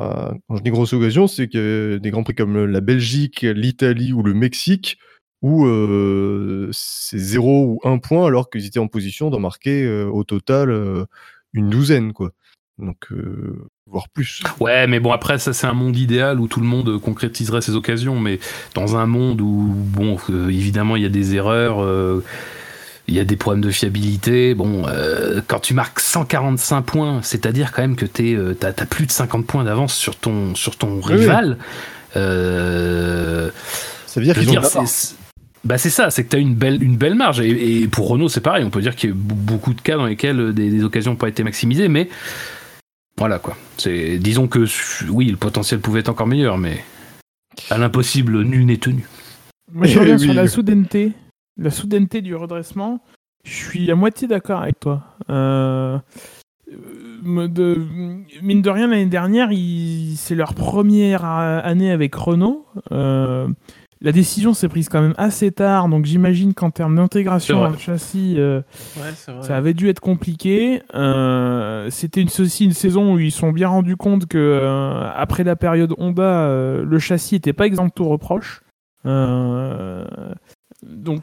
quand 0.49 0.57
je 0.57 0.63
dis 0.63 0.71
grosses 0.71 0.93
occasions, 0.93 1.29
c'est 1.29 1.49
que 1.49 1.99
des 2.03 2.11
grands 2.11 2.25
prix 2.25 2.35
comme 2.35 2.65
la 2.65 2.81
Belgique, 2.81 3.43
l'Italie 3.43 4.13
ou 4.13 4.23
le 4.23 4.35
Mexique 4.35 4.99
où 5.41 5.67
c'est 6.73 7.19
0 7.19 7.65
ou 7.65 7.81
1 7.85 7.99
point 7.99 8.27
alors 8.27 8.49
qu'ils 8.49 8.67
étaient 8.67 8.79
en 8.79 8.89
position 8.89 9.29
d'en 9.29 9.41
marquer 9.41 9.87
au 9.87 10.25
total 10.25 11.07
une 11.55 11.71
douzaine, 11.71 12.13
quoi. 12.13 12.31
Donc, 12.79 12.97
euh, 13.13 13.69
voire 13.87 14.09
plus. 14.13 14.43
Ouais, 14.61 14.87
mais 14.89 14.99
bon, 14.99 15.13
après, 15.13 15.39
ça, 15.39 15.53
c'est 15.53 15.67
un 15.69 15.75
monde 15.75 15.97
idéal 15.97 16.41
où 16.41 16.49
tout 16.49 16.59
le 16.61 16.67
monde 16.67 16.89
euh, 16.89 16.99
concrétiserait 16.99 17.61
ses 17.63 17.77
occasions. 17.77 18.19
Mais 18.19 18.41
dans 18.75 18.97
un 18.97 19.07
monde 19.07 19.41
où, 19.41 19.73
bon, 19.75 20.19
euh, 20.31 20.49
évidemment, 20.49 20.97
il 20.97 21.03
y 21.03 21.07
a 21.07 21.11
des 21.11 21.37
erreurs, 21.37 21.81
euh, 21.83 22.25
il 23.07 23.15
y 23.15 23.21
a 23.21 23.25
des 23.25 23.37
problèmes 23.37 23.63
de 23.63 23.71
fiabilité. 23.71 24.55
Bon, 24.55 24.87
euh, 24.89 25.41
quand 25.47 25.61
tu 25.61 25.73
marques 25.73 26.01
145 26.01 26.83
points, 26.83 27.23
c'est-à-dire 27.23 27.71
quand 27.71 27.83
même 27.83 27.95
que 27.97 28.07
t'es, 28.07 28.35
euh, 28.35 28.55
t'as, 28.59 28.73
t'as 28.73 28.87
plus 28.87 29.07
de 29.07 29.13
50 29.13 29.47
points 29.47 29.63
d'avance 29.63 29.95
sur 29.95 30.17
ton, 30.17 30.57
sur 30.57 30.77
ton 30.77 30.97
Oui, 31.07 31.15
rival. 31.15 31.59
euh, 32.17 33.51
Ça 34.07 34.19
veut 34.21 34.27
dire 34.27 34.35
qu'ils 34.35 34.51
ont 34.59 34.63
bah 35.65 35.79
c'est 35.79 35.91
ça, 35.91 36.11
c'est 36.11 36.25
que 36.25 36.31
tu 36.31 36.37
as 36.37 36.41
une 36.41 36.55
belle, 36.55 36.83
une 36.83 36.97
belle 36.97 37.15
marge. 37.15 37.41
Et, 37.41 37.83
et 37.83 37.89
pour 37.89 38.09
Renault, 38.09 38.29
c'est 38.29 38.41
pareil. 38.41 38.65
On 38.65 38.71
peut 38.71 38.83
dire 38.83 38.95
qu'il 38.95 39.11
y 39.11 39.13
a 39.13 39.17
eu 39.17 39.19
beaucoup 39.19 39.75
de 39.75 39.81
cas 39.81 39.97
dans 39.97 40.07
lesquels 40.07 40.39
euh, 40.39 40.53
des, 40.53 40.71
des 40.71 40.85
occasions 40.85 41.13
n'ont 41.13 41.17
pas 41.17 41.29
été 41.29 41.43
maximisées, 41.43 41.89
mais 41.89 42.09
voilà 43.17 43.39
quoi. 43.39 43.57
C'est, 43.79 44.19
disons 44.19 44.49
que 44.49 44.67
oui, 45.09 45.31
le 45.31 45.37
potentiel 45.37 45.81
pouvait 45.81 46.01
être 46.01 46.09
encore 46.09 46.27
meilleur, 46.27 46.59
mais 46.59 46.85
à 47.71 47.79
l'impossible, 47.79 48.43
nul 48.43 48.67
n'est 48.67 48.77
tenu. 48.77 49.07
Moi, 49.73 49.87
je 49.87 49.99
reviens 49.99 50.15
oui. 50.19 50.25
sur 50.25 50.35
la 50.35 50.49
soudaineté. 50.49 51.13
La 51.57 51.71
soudaineté 51.71 52.21
du 52.21 52.35
redressement. 52.35 53.01
Je 53.45 53.55
suis 53.55 53.91
à 53.91 53.95
moitié 53.95 54.27
d'accord 54.27 54.63
avec 54.63 54.81
toi. 54.81 55.03
Euh, 55.31 55.99
de, 57.23 57.87
mine 58.43 58.63
de 58.63 58.71
rien, 58.71 58.89
l'année 58.89 59.07
dernière, 59.07 59.51
c'est 60.17 60.35
leur 60.35 60.55
première 60.55 61.25
euh, 61.25 61.61
année 61.63 61.91
avec 61.91 62.15
Renault. 62.15 62.67
Euh, 62.91 63.49
la 64.05 64.13
décision 64.13 64.55
s'est 64.55 64.69
prise 64.69 64.89
quand 64.89 65.01
même 65.01 65.15
assez 65.17 65.51
tard, 65.51 65.89
donc 65.89 66.05
j'imagine 66.05 66.55
qu'en 66.55 66.71
termes 66.71 66.95
d'intégration 66.97 67.59
dans 67.59 67.71
le 67.71 67.79
châssis, 67.79 68.35
euh, 68.39 68.61
Ouais, 68.97 69.11
ça 69.43 69.57
avait 69.57 69.75
dû 69.75 69.89
être 69.89 70.01
compliqué. 70.01 70.83
Euh, 70.95 71.89
C'était 71.91 72.21
une, 72.21 72.29
aussi 72.39 72.65
une 72.67 72.73
saison 72.73 73.15
où 73.15 73.19
ils 73.19 73.33
se 73.33 73.39
sont 73.41 73.51
bien 73.51 73.69
rendus 73.69 73.97
compte 73.97 74.27
que 74.27 74.39
euh, 74.39 75.11
après 75.17 75.43
la 75.43 75.57
période 75.57 75.95
Honda, 75.99 76.23
euh, 76.23 76.85
le 76.85 76.99
châssis 76.99 77.35
n'était 77.37 77.53
pas 77.53 77.67
exempt 77.67 77.87
de 77.87 77.93
tout 77.93 78.09
reproche. 78.09 78.63
Euh, 79.07 80.05
donc 80.83 81.23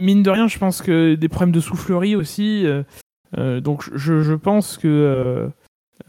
mine 0.00 0.22
de 0.22 0.30
rien, 0.30 0.46
je 0.48 0.58
pense 0.58 0.82
que 0.82 1.14
des 1.16 1.28
problèmes 1.28 1.52
de 1.52 1.60
soufflerie 1.60 2.16
aussi. 2.16 2.64
euh, 2.66 2.82
euh, 3.38 3.60
donc 3.60 3.84
je, 3.94 4.20
je 4.22 4.34
pense 4.34 4.76
que 4.78 4.86
euh, 4.86 5.48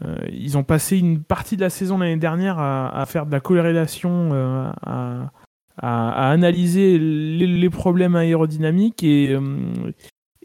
euh, 0.04 0.16
ils 0.32 0.56
ont 0.56 0.62
passé 0.62 0.96
une 0.96 1.20
partie 1.22 1.56
de 1.56 1.62
la 1.62 1.70
saison 1.70 1.98
l'année 1.98 2.16
dernière 2.16 2.58
à, 2.60 3.00
à 3.00 3.04
faire 3.06 3.26
de 3.26 3.32
la 3.32 3.40
corrélation, 3.40 4.30
euh, 4.32 4.70
à, 4.86 5.30
à- 5.78 6.30
analyser 6.30 6.98
les, 6.98 7.70
problèmes 7.70 8.16
aérodynamiques 8.16 9.02
et, 9.02 9.32
euh, 9.34 9.92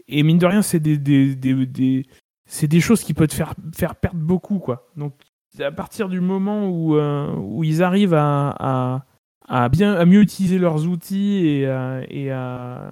et 0.08 0.24
mine 0.24 0.38
de 0.38 0.46
rien, 0.46 0.62
c'est 0.62 0.80
des, 0.80 0.98
des, 0.98 1.36
des, 1.36 2.06
c'est 2.46 2.68
des 2.68 2.80
choses 2.82 3.04
qui 3.04 3.13
peuvent 3.13 3.28
te 3.28 3.34
faire, 3.34 3.54
faire 3.75 3.96
perdre 3.96 4.20
beaucoup. 4.20 4.60
Quoi. 4.60 4.88
Donc 4.98 5.13
à 5.60 5.72
partir 5.72 6.10
du 6.10 6.20
moment 6.20 6.68
où, 6.70 6.96
euh, 6.96 7.34
où 7.38 7.63
ils 7.63 7.84
arrivent 7.84 8.16
à, 8.16 9.06
à, 9.48 9.70
bien, 9.70 9.94
à 9.94 10.06
mieux 10.06 10.22
utiliser 10.22 10.58
leurs 10.58 10.88
outils 10.88 11.46
et 11.48 11.68
à, 11.68 12.02
et 12.10 12.32
à, 12.32 12.92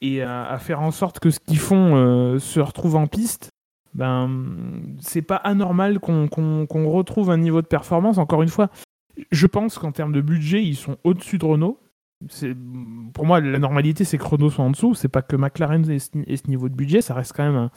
et 0.00 0.22
à, 0.22 0.58
faire 0.58 0.80
en 0.80 0.90
sorte 0.90 1.18
que 1.20 1.30
ce 1.30 1.38
qu'ils 1.40 1.58
font 1.58 1.96
euh, 1.96 2.38
se 2.38 2.60
retrouve 2.60 2.96
en 2.96 3.06
piste, 3.06 3.50
ben, 3.94 4.30
c'est 5.00 5.22
pas 5.22 5.36
anormal 5.36 5.98
qu'on 5.98 6.28
qu'on- 6.28 6.66
qu'on 6.66 6.88
retrouve 6.88 7.30
un 7.30 7.36
niveau 7.38 7.62
de 7.62 7.66
performance. 7.66 8.18
Encore 8.18 8.42
une 8.42 8.48
fois, 8.48 8.68
je 9.30 9.46
pense 9.46 9.78
qu'en 9.78 9.92
termes 9.92 10.12
de 10.12 10.20
budget, 10.20 10.64
ils 10.64 10.76
sont 10.76 10.98
au-dessus 11.04 11.38
de 11.38 11.44
Renault. 11.44 11.80
Pour 13.14 13.26
moi, 13.26 13.40
la 13.40 13.58
normalité, 13.58 14.04
c'est 14.04 14.18
que 14.18 14.24
Renault 14.24 14.50
soit 14.50 14.64
en 14.64 14.70
dessous. 14.70 14.94
C'est 14.94 15.08
pas 15.08 15.22
que 15.22 15.36
McLaren 15.36 15.88
ait 15.90 15.98
ce, 15.98 16.48
niveau 16.48 16.68
de 16.68 16.74
budget. 16.74 17.00
Ça 17.00 17.14
reste 17.14 17.32
quand 17.34 17.50
même 17.50 17.70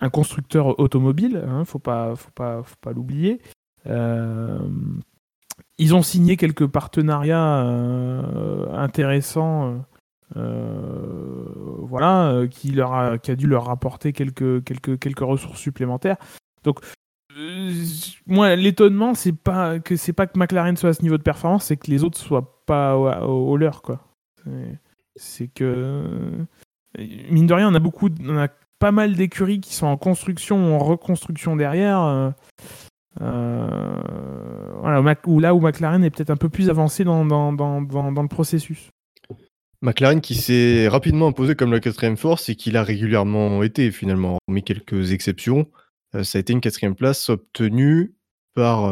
un, 0.00 0.10
constructeur 0.10 0.78
automobile. 0.78 1.44
Hein, 1.46 1.64
faut 1.64 1.78
pas, 1.78 2.14
faut 2.16 2.30
pas, 2.32 2.92
l'oublier. 2.94 3.40
Euh, 3.86 4.58
ils 5.78 5.94
ont 5.94 6.02
signé 6.02 6.36
quelques 6.36 6.66
partenariats 6.66 7.64
euh, 7.64 8.72
intéressants. 8.72 9.84
euh, 10.36 11.44
voilà, 11.80 12.46
qui 12.50 12.70
leur 12.70 12.94
a, 12.94 13.18
dû 13.18 13.46
leur 13.46 13.68
apporter 13.68 14.12
quelques, 14.12 14.64
quelques, 14.64 15.20
ressources 15.20 15.60
supplémentaires. 15.60 16.16
Donc, 16.64 16.80
moi, 18.26 18.56
l'étonnement, 18.56 19.14
c'est 19.14 19.32
pas 19.32 19.78
que 19.78 19.96
c'est 19.96 20.12
pas 20.12 20.26
que 20.26 20.38
McLaren 20.38 20.76
soit 20.76 20.90
à 20.90 20.92
ce 20.92 21.02
niveau 21.02 21.18
de 21.18 21.22
performance, 21.22 21.66
c'est 21.66 21.76
que 21.76 21.90
les 21.90 22.04
autres 22.04 22.18
soient 22.18 22.62
pas 22.66 22.96
au, 22.96 23.56
leur, 23.56 23.82
quoi. 23.82 24.06
C'est- 25.16 25.48
que 25.54 26.02
mine 27.30 27.46
de 27.46 27.54
rien, 27.54 27.70
on 27.70 27.74
a 27.74 27.78
beaucoup, 27.78 28.08
on 28.20 28.38
a 28.38 28.48
pas 28.78 28.92
mal 28.92 29.14
d'écuries 29.14 29.60
qui 29.60 29.74
sont 29.74 29.86
en 29.86 29.96
construction 29.96 30.72
ou 30.72 30.74
en 30.74 30.78
reconstruction 30.78 31.56
derrière. 31.56 32.00
Euh, 32.00 32.30
euh, 33.20 35.40
là 35.40 35.54
où 35.54 35.60
McLaren 35.60 36.02
est 36.04 36.10
peut-être 36.10 36.30
un 36.30 36.36
peu 36.36 36.48
plus 36.48 36.70
avancé 36.70 37.04
dans, 37.04 37.24
dans 37.24 37.80
le 37.80 38.28
processus. 38.28 38.90
McLaren 39.82 40.20
qui 40.20 40.34
s'est 40.34 40.88
rapidement 40.88 41.28
imposé 41.28 41.54
comme 41.54 41.70
la 41.70 41.80
quatrième 41.80 42.16
force 42.16 42.48
et 42.48 42.54
qui 42.54 42.70
l'a 42.70 42.82
régulièrement 42.82 43.62
été 43.62 43.90
finalement, 43.90 44.38
hormis 44.48 44.62
quelques 44.62 45.12
exceptions. 45.12 45.66
Euh, 46.14 46.22
ça 46.22 46.38
a 46.38 46.40
été 46.40 46.52
une 46.52 46.60
quatrième 46.60 46.94
place 46.94 47.28
obtenue 47.28 48.14
par, 48.54 48.88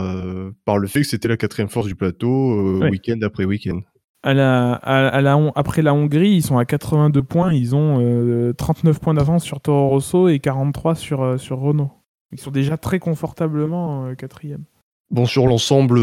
par 0.65 0.77
le 0.77 0.89
fait 0.89 1.03
que 1.03 1.07
c'était 1.07 1.29
la 1.29 1.37
quatrième 1.37 1.69
force 1.69 1.87
du 1.87 1.95
plateau 1.95 2.81
week-end 2.81 3.21
après 3.23 3.45
week-end 3.45 3.81
à 4.23 4.35
la, 4.35 4.75
à, 4.75 5.21
la, 5.21 5.53
après 5.55 5.83
la 5.83 5.95
Hongrie, 5.95 6.31
ils 6.31 6.43
sont 6.43 6.59
à 6.59 6.65
82 6.65 7.23
points. 7.23 7.53
Ils 7.53 7.75
ont 7.75 8.53
39 8.57 8.97
euh, 8.97 8.99
points 8.99 9.15
d'avance 9.15 9.45
sur 9.45 9.61
Toro 9.61 9.89
Rosso 9.89 10.29
et 10.29 10.39
43 10.39 10.95
sur, 10.95 11.23
euh, 11.23 11.39
sur 11.39 11.59
Renault. 11.59 11.91
Ils 12.33 12.41
sont 12.41 12.51
déjà 12.51 12.77
très 12.77 12.99
confortablement 12.99 14.07
euh, 14.07 14.15
quatrième. 14.15 14.65
Bon, 15.11 15.27
sur 15.27 15.47
l'ensemble, 15.47 16.01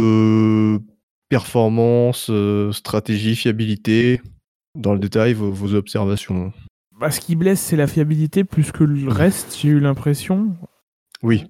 performance, 1.29 2.29
stratégie, 2.71 3.35
fiabilité, 3.35 4.21
dans 4.75 4.93
le 4.93 4.99
détail, 4.99 5.33
vos, 5.33 5.73
observations. 5.73 6.53
Bah, 6.99 7.09
ce 7.09 7.19
qui 7.19 7.35
blesse, 7.35 7.59
c'est 7.59 7.77
la 7.77 7.87
fiabilité 7.87 8.43
plus 8.43 8.71
que 8.71 8.83
le 8.83 9.09
reste, 9.09 9.57
j'ai 9.59 9.69
eu 9.69 9.79
l'impression. 9.79 10.55
Oui. 11.23 11.45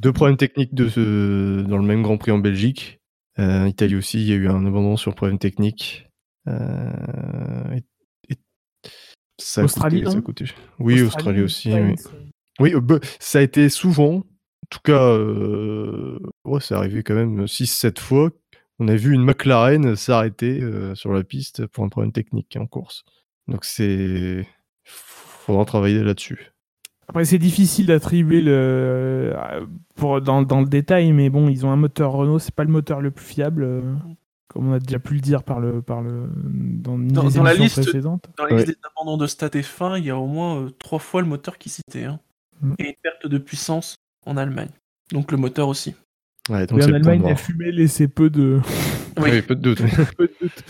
Deux 0.00 0.12
problèmes 0.12 0.38
techniques 0.38 0.74
de 0.74 0.88
ce... 0.88 1.60
dans 1.62 1.76
le 1.76 1.84
même 1.84 2.02
Grand 2.02 2.16
Prix 2.16 2.30
en 2.30 2.38
Belgique. 2.38 3.00
Euh, 3.38 3.68
Italie 3.68 3.96
aussi, 3.96 4.20
il 4.20 4.28
y 4.28 4.32
a 4.32 4.36
eu 4.36 4.48
un 4.48 4.66
abandon 4.66 4.96
sur 4.96 5.14
problème 5.14 5.38
technique. 5.38 6.08
Euh, 6.48 7.80
ça 9.38 9.64
Australie, 9.64 10.04
coûté, 10.22 10.44
Oui, 10.78 11.00
Australie, 11.00 11.42
aussi. 11.42 11.72
Oui, 12.58 12.74
euh, 12.74 12.98
ça 13.18 13.38
a 13.38 13.42
été 13.42 13.70
souvent, 13.70 14.16
en 14.16 14.66
tout 14.68 14.80
cas, 14.84 15.16
ouais, 16.44 16.60
c'est 16.60 16.74
arrivé 16.74 17.02
quand 17.02 17.14
même 17.14 17.46
6-7 17.46 17.98
fois. 17.98 18.30
On 18.78 18.88
a 18.88 18.96
vu 18.96 19.14
une 19.14 19.24
McLaren 19.24 19.96
s'arrêter 19.96 20.60
sur 20.94 21.12
la 21.12 21.24
piste 21.24 21.66
pour 21.66 21.84
un 21.84 21.88
problème 21.88 22.12
technique 22.12 22.56
en 22.58 22.66
course. 22.66 23.04
Donc 23.48 23.64
c'est. 23.64 24.46
Faudra 24.84 25.64
travailler 25.64 26.02
là-dessus. 26.02 26.52
Après, 27.10 27.24
c'est 27.24 27.38
difficile 27.38 27.86
d'attribuer 27.86 28.40
le 28.40 29.34
pour 29.96 30.20
dans, 30.20 30.42
dans, 30.42 30.60
le 30.60 30.68
détail, 30.68 31.12
mais 31.12 31.28
bon, 31.28 31.48
ils 31.48 31.66
ont 31.66 31.72
un 31.72 31.76
moteur 31.76 32.12
Renault, 32.12 32.38
c'est 32.38 32.54
pas 32.54 32.62
le 32.62 32.70
moteur 32.70 33.00
le 33.00 33.10
plus 33.10 33.24
fiable, 33.24 33.64
euh, 33.64 33.80
comme 34.46 34.68
on 34.68 34.72
a 34.74 34.78
déjà 34.78 35.00
pu 35.00 35.14
le 35.14 35.20
dire 35.20 35.42
par 35.42 35.58
le 35.58 35.82
par 35.82 36.02
le 36.02 36.30
dans, 36.36 36.96
dans, 36.96 37.42
la 37.42 37.54
liste 37.54 37.82
précédentes. 37.82 38.30
Dans 38.38 38.44
la 38.44 38.54
liste 38.54 38.68
des 38.68 38.76
abandons 38.96 39.16
de 39.16 39.26
stat 39.26 39.48
F1, 39.48 39.98
il 39.98 40.04
y 40.04 40.10
a 40.10 40.16
au 40.16 40.28
moins 40.28 40.60
euh, 40.60 40.70
trois 40.78 41.00
fois 41.00 41.20
le 41.20 41.26
moteur 41.26 41.58
qui 41.58 41.68
citait, 41.68 42.04
hein. 42.04 42.20
Mm. 42.62 42.74
et 42.78 42.86
une 42.90 42.94
perte 43.02 43.26
de 43.26 43.38
puissance 43.38 43.96
en 44.24 44.36
Allemagne. 44.36 44.70
Donc 45.10 45.32
le 45.32 45.36
moteur 45.36 45.66
aussi. 45.66 45.96
Ouais, 46.48 46.64
donc 46.68 46.80
en 46.80 46.92
Allemagne, 46.92 47.24
la 47.24 47.34
fumée 47.34 47.72
laissait 47.72 48.06
peu 48.06 48.30
de. 48.30 48.60
oui, 49.20 49.42
peu 49.42 49.56
de 49.56 49.62
doute. 49.62 49.82
peu 50.16 50.28
de 50.28 50.34
doute. 50.40 50.64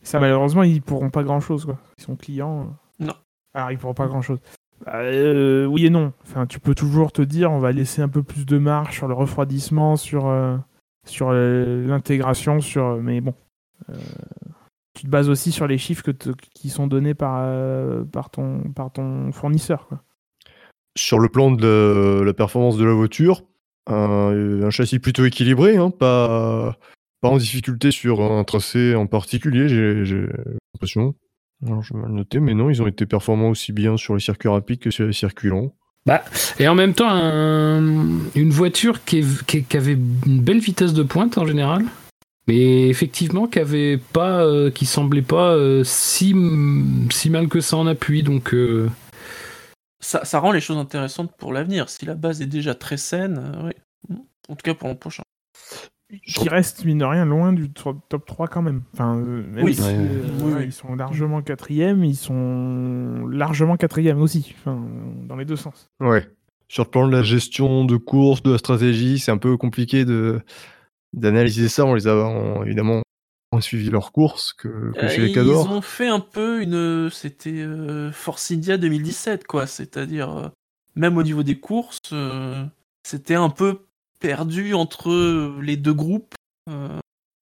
Ça, 0.00 0.18
malheureusement, 0.18 0.62
ils 0.62 0.80
pourront 0.80 1.10
pas 1.10 1.24
grand 1.24 1.40
chose, 1.40 1.66
quoi. 1.66 1.78
Ils 1.98 2.04
sont 2.04 2.16
clients. 2.16 2.60
Euh. 2.62 3.04
Non. 3.04 3.14
Alors, 3.52 3.70
ils 3.70 3.76
pourront 3.76 3.92
pas 3.92 4.06
grand 4.06 4.22
chose. 4.22 4.38
Bah, 4.84 5.00
euh, 5.02 5.66
oui 5.66 5.86
et 5.86 5.90
non. 5.90 6.12
Enfin, 6.22 6.46
tu 6.46 6.60
peux 6.60 6.74
toujours 6.74 7.12
te 7.12 7.22
dire, 7.22 7.50
on 7.50 7.58
va 7.58 7.72
laisser 7.72 8.02
un 8.02 8.08
peu 8.08 8.22
plus 8.22 8.46
de 8.46 8.58
marge 8.58 8.96
sur 8.96 9.08
le 9.08 9.14
refroidissement, 9.14 9.96
sur, 9.96 10.26
euh, 10.28 10.56
sur 11.06 11.30
euh, 11.30 11.86
l'intégration, 11.86 12.60
sur. 12.60 12.96
Mais 12.96 13.20
bon, 13.20 13.34
tu 14.94 15.04
te 15.04 15.08
bases 15.08 15.28
aussi 15.28 15.52
sur 15.52 15.66
les 15.66 15.78
chiffres 15.78 16.10
qui 16.54 16.70
sont 16.70 16.86
donnés 16.86 17.14
par, 17.14 17.48
par, 18.12 18.30
ton, 18.30 18.72
par 18.72 18.92
ton 18.92 19.32
fournisseur. 19.32 19.88
Sur 20.96 21.18
le 21.18 21.28
plan 21.28 21.50
de 21.50 22.22
la 22.24 22.34
performance 22.34 22.76
de 22.76 22.84
la 22.84 22.92
voiture, 22.92 23.42
un, 23.86 24.70
châssis 24.70 24.98
plutôt 24.98 25.24
équilibré, 25.24 25.76
hein, 25.76 25.90
pas, 25.90 26.76
pas 27.20 27.28
en 27.28 27.36
difficulté 27.36 27.90
sur 27.90 28.20
un 28.20 28.42
tracé 28.44 28.94
en 28.94 29.06
particulier, 29.06 29.68
j'ai 29.68 30.26
l'impression. 30.74 31.14
Alors, 31.66 31.82
je 31.82 31.92
vais 31.92 32.00
mal 32.00 32.12
noter, 32.12 32.40
mais 32.40 32.54
non, 32.54 32.70
ils 32.70 32.82
ont 32.82 32.86
été 32.86 33.06
performants 33.06 33.50
aussi 33.50 33.72
bien 33.72 33.96
sur 33.96 34.14
les 34.14 34.20
circuits 34.20 34.48
rapides 34.48 34.78
que 34.78 34.90
sur 34.90 35.06
les 35.06 35.12
circuits 35.12 35.48
longs. 35.48 35.72
Bah, 36.06 36.24
et 36.58 36.66
en 36.68 36.74
même 36.74 36.94
temps, 36.94 37.10
une 37.10 38.50
voiture 38.50 39.04
qui, 39.04 39.22
avait 39.74 39.98
une 40.26 40.40
belle 40.40 40.60
vitesse 40.60 40.94
de 40.94 41.02
pointe 41.02 41.36
en 41.36 41.46
général, 41.46 41.84
mais 42.46 42.88
effectivement 42.88 43.46
qui 43.46 43.58
avait 43.58 43.98
pas, 43.98 44.42
euh, 44.42 44.70
qui 44.70 44.86
semblait 44.86 45.20
pas 45.20 45.52
euh, 45.52 45.84
si, 45.84 46.34
si 47.10 47.28
mal 47.28 47.48
que 47.48 47.60
ça 47.60 47.76
en 47.76 47.86
appui. 47.86 48.22
Donc 48.22 48.54
euh, 48.54 48.88
ça, 50.00 50.24
ça, 50.24 50.38
rend 50.38 50.52
les 50.52 50.62
choses 50.62 50.78
intéressantes 50.78 51.30
pour 51.36 51.52
l'avenir. 51.52 51.90
Si 51.90 52.06
la 52.06 52.14
base 52.14 52.40
est 52.40 52.46
déjà 52.46 52.74
très 52.74 52.96
saine, 52.96 53.60
oui. 53.64 54.16
En 54.48 54.56
tout 54.56 54.62
cas 54.64 54.72
pour 54.72 54.88
l'an 54.88 54.94
prochain 54.94 55.24
qui 56.24 56.48
reste 56.48 56.84
mine 56.84 56.98
de 56.98 57.04
rien 57.04 57.24
loin 57.24 57.52
du 57.52 57.70
top 57.70 58.24
3 58.26 58.48
quand 58.48 58.62
même. 58.62 58.82
Enfin, 58.94 59.18
euh, 59.18 59.44
oui. 59.62 59.76
Euh, 59.80 60.64
ils 60.64 60.72
sont 60.72 60.94
largement 60.94 61.42
quatrième, 61.42 62.04
ils 62.04 62.16
sont 62.16 63.26
largement 63.26 63.76
quatrième 63.76 64.20
aussi, 64.20 64.54
enfin, 64.58 64.82
dans 65.26 65.36
les 65.36 65.44
deux 65.44 65.56
sens. 65.56 65.90
Ouais. 66.00 66.26
Sur 66.68 66.84
le 66.84 66.90
plan 66.90 67.06
de 67.06 67.12
la 67.12 67.22
gestion 67.22 67.84
de 67.84 67.96
course, 67.96 68.42
de 68.42 68.52
la 68.52 68.58
stratégie, 68.58 69.18
c'est 69.18 69.30
un 69.30 69.38
peu 69.38 69.56
compliqué 69.56 70.04
de 70.04 70.40
d'analyser 71.14 71.68
ça. 71.68 71.84
On 71.86 71.94
les 71.94 72.06
a 72.06 72.62
évidemment 72.64 73.02
on 73.52 73.60
suivi 73.62 73.88
leur 73.88 74.12
course 74.12 74.52
que, 74.52 74.92
chez 75.08 75.22
les 75.22 75.32
Cadors. 75.32 75.66
Ils 75.66 75.72
ont 75.72 75.80
fait 75.80 76.08
un 76.08 76.20
peu 76.20 76.62
une, 76.62 77.08
c'était 77.10 77.66
Force 78.12 78.50
India 78.50 78.76
2017 78.76 79.46
quoi, 79.46 79.66
c'est-à-dire 79.66 80.36
euh, 80.36 80.48
même 80.94 81.16
au 81.16 81.22
niveau 81.22 81.42
des 81.42 81.58
courses, 81.58 82.12
c'était 83.02 83.34
un 83.34 83.48
peu 83.48 83.87
perdu 84.18 84.74
entre 84.74 85.60
les 85.60 85.76
deux 85.76 85.94
groupes. 85.94 86.34
Euh... 86.70 86.98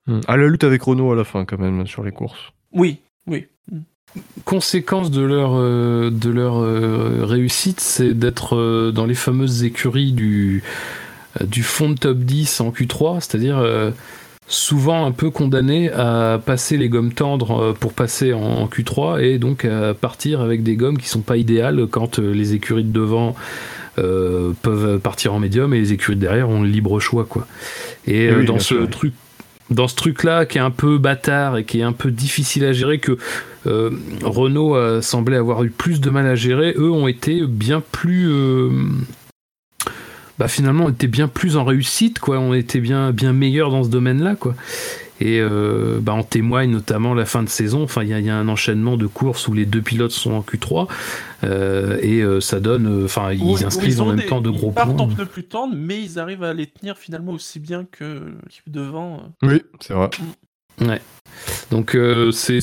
Hmm. 0.06 0.20
À 0.28 0.36
la 0.36 0.46
lutte 0.46 0.64
avec 0.64 0.82
Renault 0.82 1.12
à 1.12 1.16
la 1.16 1.24
fin, 1.24 1.44
quand 1.44 1.58
même, 1.58 1.86
sur 1.86 2.04
les 2.04 2.12
courses. 2.12 2.52
Oui, 2.72 3.00
oui. 3.26 3.46
Conséquence 4.44 5.10
de 5.10 5.22
leur, 5.22 5.56
euh, 5.56 6.10
de 6.10 6.30
leur 6.30 6.62
euh, 6.62 7.24
réussite, 7.24 7.80
c'est 7.80 8.14
d'être 8.14 8.56
euh, 8.56 8.92
dans 8.92 9.04
les 9.04 9.14
fameuses 9.14 9.64
écuries 9.64 10.12
du, 10.12 10.62
du 11.42 11.62
fond 11.62 11.90
de 11.90 11.96
top 11.96 12.18
10 12.18 12.60
en 12.60 12.70
Q3, 12.70 13.20
c'est-à-dire 13.20 13.62
souvent 14.46 15.04
un 15.04 15.10
peu 15.10 15.30
condamné 15.30 15.90
à 15.90 16.40
passer 16.44 16.76
les 16.76 16.88
gommes 16.88 17.12
tendres 17.12 17.74
pour 17.80 17.92
passer 17.92 18.32
en, 18.32 18.66
Q3 18.68 19.20
et 19.20 19.38
donc 19.38 19.64
à 19.64 19.92
partir 19.92 20.40
avec 20.40 20.62
des 20.62 20.76
gommes 20.76 20.98
qui 20.98 21.08
sont 21.08 21.20
pas 21.20 21.36
idéales 21.36 21.86
quand 21.90 22.18
les 22.18 22.54
écuries 22.54 22.84
de 22.84 22.92
devant 22.92 23.34
euh, 23.98 24.52
peuvent 24.62 24.98
partir 24.98 25.32
en 25.34 25.38
médium 25.38 25.72
et 25.72 25.78
les 25.78 25.92
écuries 25.92 26.16
derrière 26.16 26.48
ont 26.50 26.62
le 26.62 26.68
libre 26.68 27.00
choix 27.00 27.24
quoi. 27.24 27.46
Et, 28.06 28.28
euh, 28.28 28.44
dans 28.44 28.58
ce 28.58 28.74
truc 28.74 29.14
dans 29.70 29.88
ce 29.88 29.96
truc-là 29.96 30.46
qui 30.46 30.58
est 30.58 30.60
un 30.60 30.70
peu 30.70 30.98
bâtard 30.98 31.56
et 31.56 31.64
qui 31.64 31.80
est 31.80 31.82
un 31.82 31.92
peu 31.92 32.10
difficile 32.10 32.64
à 32.64 32.72
gérer, 32.72 32.98
que 32.98 33.18
euh, 33.66 33.90
Renault 34.22 34.76
a 34.76 35.02
semblé 35.02 35.36
avoir 35.36 35.64
eu 35.64 35.70
plus 35.70 36.00
de 36.00 36.10
mal 36.10 36.26
à 36.26 36.34
gérer, 36.34 36.74
eux 36.76 36.90
ont 36.90 37.08
été 37.08 37.44
bien 37.46 37.82
plus. 37.92 38.30
bah 40.38 40.46
finalement, 40.46 40.84
ont 40.84 40.90
été 40.90 41.08
bien 41.08 41.26
plus 41.26 41.56
en 41.56 41.64
réussite, 41.64 42.20
quoi. 42.20 42.38
On 42.38 42.54
était 42.54 42.78
bien, 42.78 43.10
bien 43.10 43.32
meilleurs 43.32 43.70
dans 43.70 43.82
ce 43.82 43.88
domaine-là, 43.88 44.36
quoi. 44.36 44.54
Et 45.20 45.40
euh, 45.40 45.98
bah, 46.00 46.12
en 46.12 46.22
témoigne 46.22 46.70
notamment 46.70 47.14
la 47.14 47.24
fin 47.24 47.42
de 47.42 47.48
saison. 47.48 47.82
Enfin, 47.82 48.02
il 48.02 48.08
y, 48.08 48.30
a 48.30 48.36
un 48.36 48.48
enchaînement 48.48 48.96
de 48.96 49.06
courses 49.06 49.48
où 49.48 49.54
les 49.54 49.64
deux 49.64 49.82
pilotes 49.82 50.12
sont 50.12 50.32
en 50.32 50.40
Q3 50.40 50.88
euh, 51.44 51.98
et 52.02 52.20
euh, 52.20 52.40
ça 52.40 52.60
donne. 52.60 53.04
Enfin, 53.04 53.32
ils 53.32 53.64
inscrivent 53.64 54.02
en 54.02 54.14
même 54.14 54.26
temps 54.26 54.40
de 54.40 54.50
gros 54.50 54.70
points. 54.70 54.84
Ils 54.84 54.96
partent 54.96 55.00
en 55.00 55.08
pneus 55.08 55.26
plus 55.26 55.44
tendres, 55.44 55.74
mais 55.76 56.02
ils 56.02 56.18
arrivent 56.18 56.44
à 56.44 56.52
les 56.52 56.66
tenir 56.66 56.98
finalement 56.98 57.32
aussi 57.32 57.60
bien 57.60 57.86
que 57.90 58.34
l'équipe 58.44 58.70
devant. 58.70 59.32
Oui, 59.42 59.62
c'est 59.80 59.94
vrai. 59.94 60.10
Mm. 60.80 60.88
Ouais. 60.88 61.00
Donc 61.70 61.96
c'est 62.32 62.60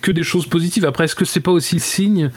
que 0.00 0.10
des 0.10 0.24
choses 0.24 0.46
positives. 0.46 0.84
Après, 0.84 1.04
est-ce 1.04 1.14
que 1.14 1.24
c'est 1.24 1.40
pas 1.40 1.52
aussi 1.52 1.76
le 1.76 1.80
signe 1.80 2.30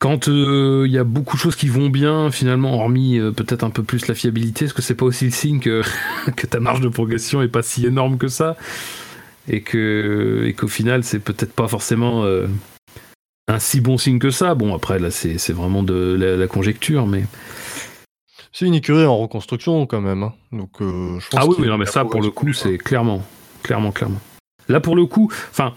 quand 0.00 0.28
il 0.28 0.32
euh, 0.32 0.88
y 0.88 0.98
a 0.98 1.04
beaucoup 1.04 1.36
de 1.36 1.40
choses 1.40 1.56
qui 1.56 1.68
vont 1.68 1.90
bien, 1.90 2.30
finalement, 2.30 2.74
hormis 2.74 3.18
euh, 3.18 3.32
peut-être 3.32 3.62
un 3.62 3.70
peu 3.70 3.82
plus 3.82 4.08
la 4.08 4.14
fiabilité, 4.14 4.64
est-ce 4.64 4.74
que 4.74 4.80
c'est 4.80 4.94
pas 4.94 5.04
aussi 5.04 5.26
le 5.26 5.30
signe 5.30 5.60
que, 5.60 5.82
que 6.36 6.46
ta 6.46 6.58
marge 6.58 6.80
de 6.80 6.88
progression 6.88 7.42
est 7.42 7.48
pas 7.48 7.62
si 7.62 7.86
énorme 7.86 8.16
que 8.18 8.28
ça? 8.28 8.56
Et 9.48 9.62
que 9.62 10.44
et 10.46 10.52
qu'au 10.52 10.68
final 10.68 11.02
c'est 11.02 11.18
peut-être 11.18 11.52
pas 11.52 11.66
forcément 11.66 12.24
euh, 12.24 12.46
un 13.48 13.58
si 13.58 13.80
bon 13.80 13.98
signe 13.98 14.18
que 14.18 14.30
ça? 14.30 14.54
Bon 14.54 14.74
après 14.74 14.98
là 14.98 15.10
c'est 15.10 15.52
vraiment 15.52 15.82
de 15.82 16.16
la, 16.38 16.46
conjecture, 16.46 17.06
mais 17.06 17.24
c'est 18.52 18.66
une 18.66 18.74
écurie 18.74 19.06
en 19.06 19.18
reconstruction 19.18 19.86
quand 19.86 20.00
même. 20.00 20.22
Hein. 20.22 20.34
Donc 20.52 20.70
je 20.80 21.28
pense 21.30 21.34
ah 21.34 21.46
oui, 21.46 21.56
oui 21.58 21.68
non, 21.68 21.78
mais 21.78 21.86
ça 21.86 22.04
pour 22.04 22.22
le 22.22 22.30
coup 22.30 22.52
c'est 22.52 22.78
clairement 22.78 23.24
clairement 23.62 23.92
clairement. 23.92 24.20
Là 24.68 24.78
pour 24.80 24.94
le 24.94 25.06
coup, 25.06 25.32
enfin 25.50 25.74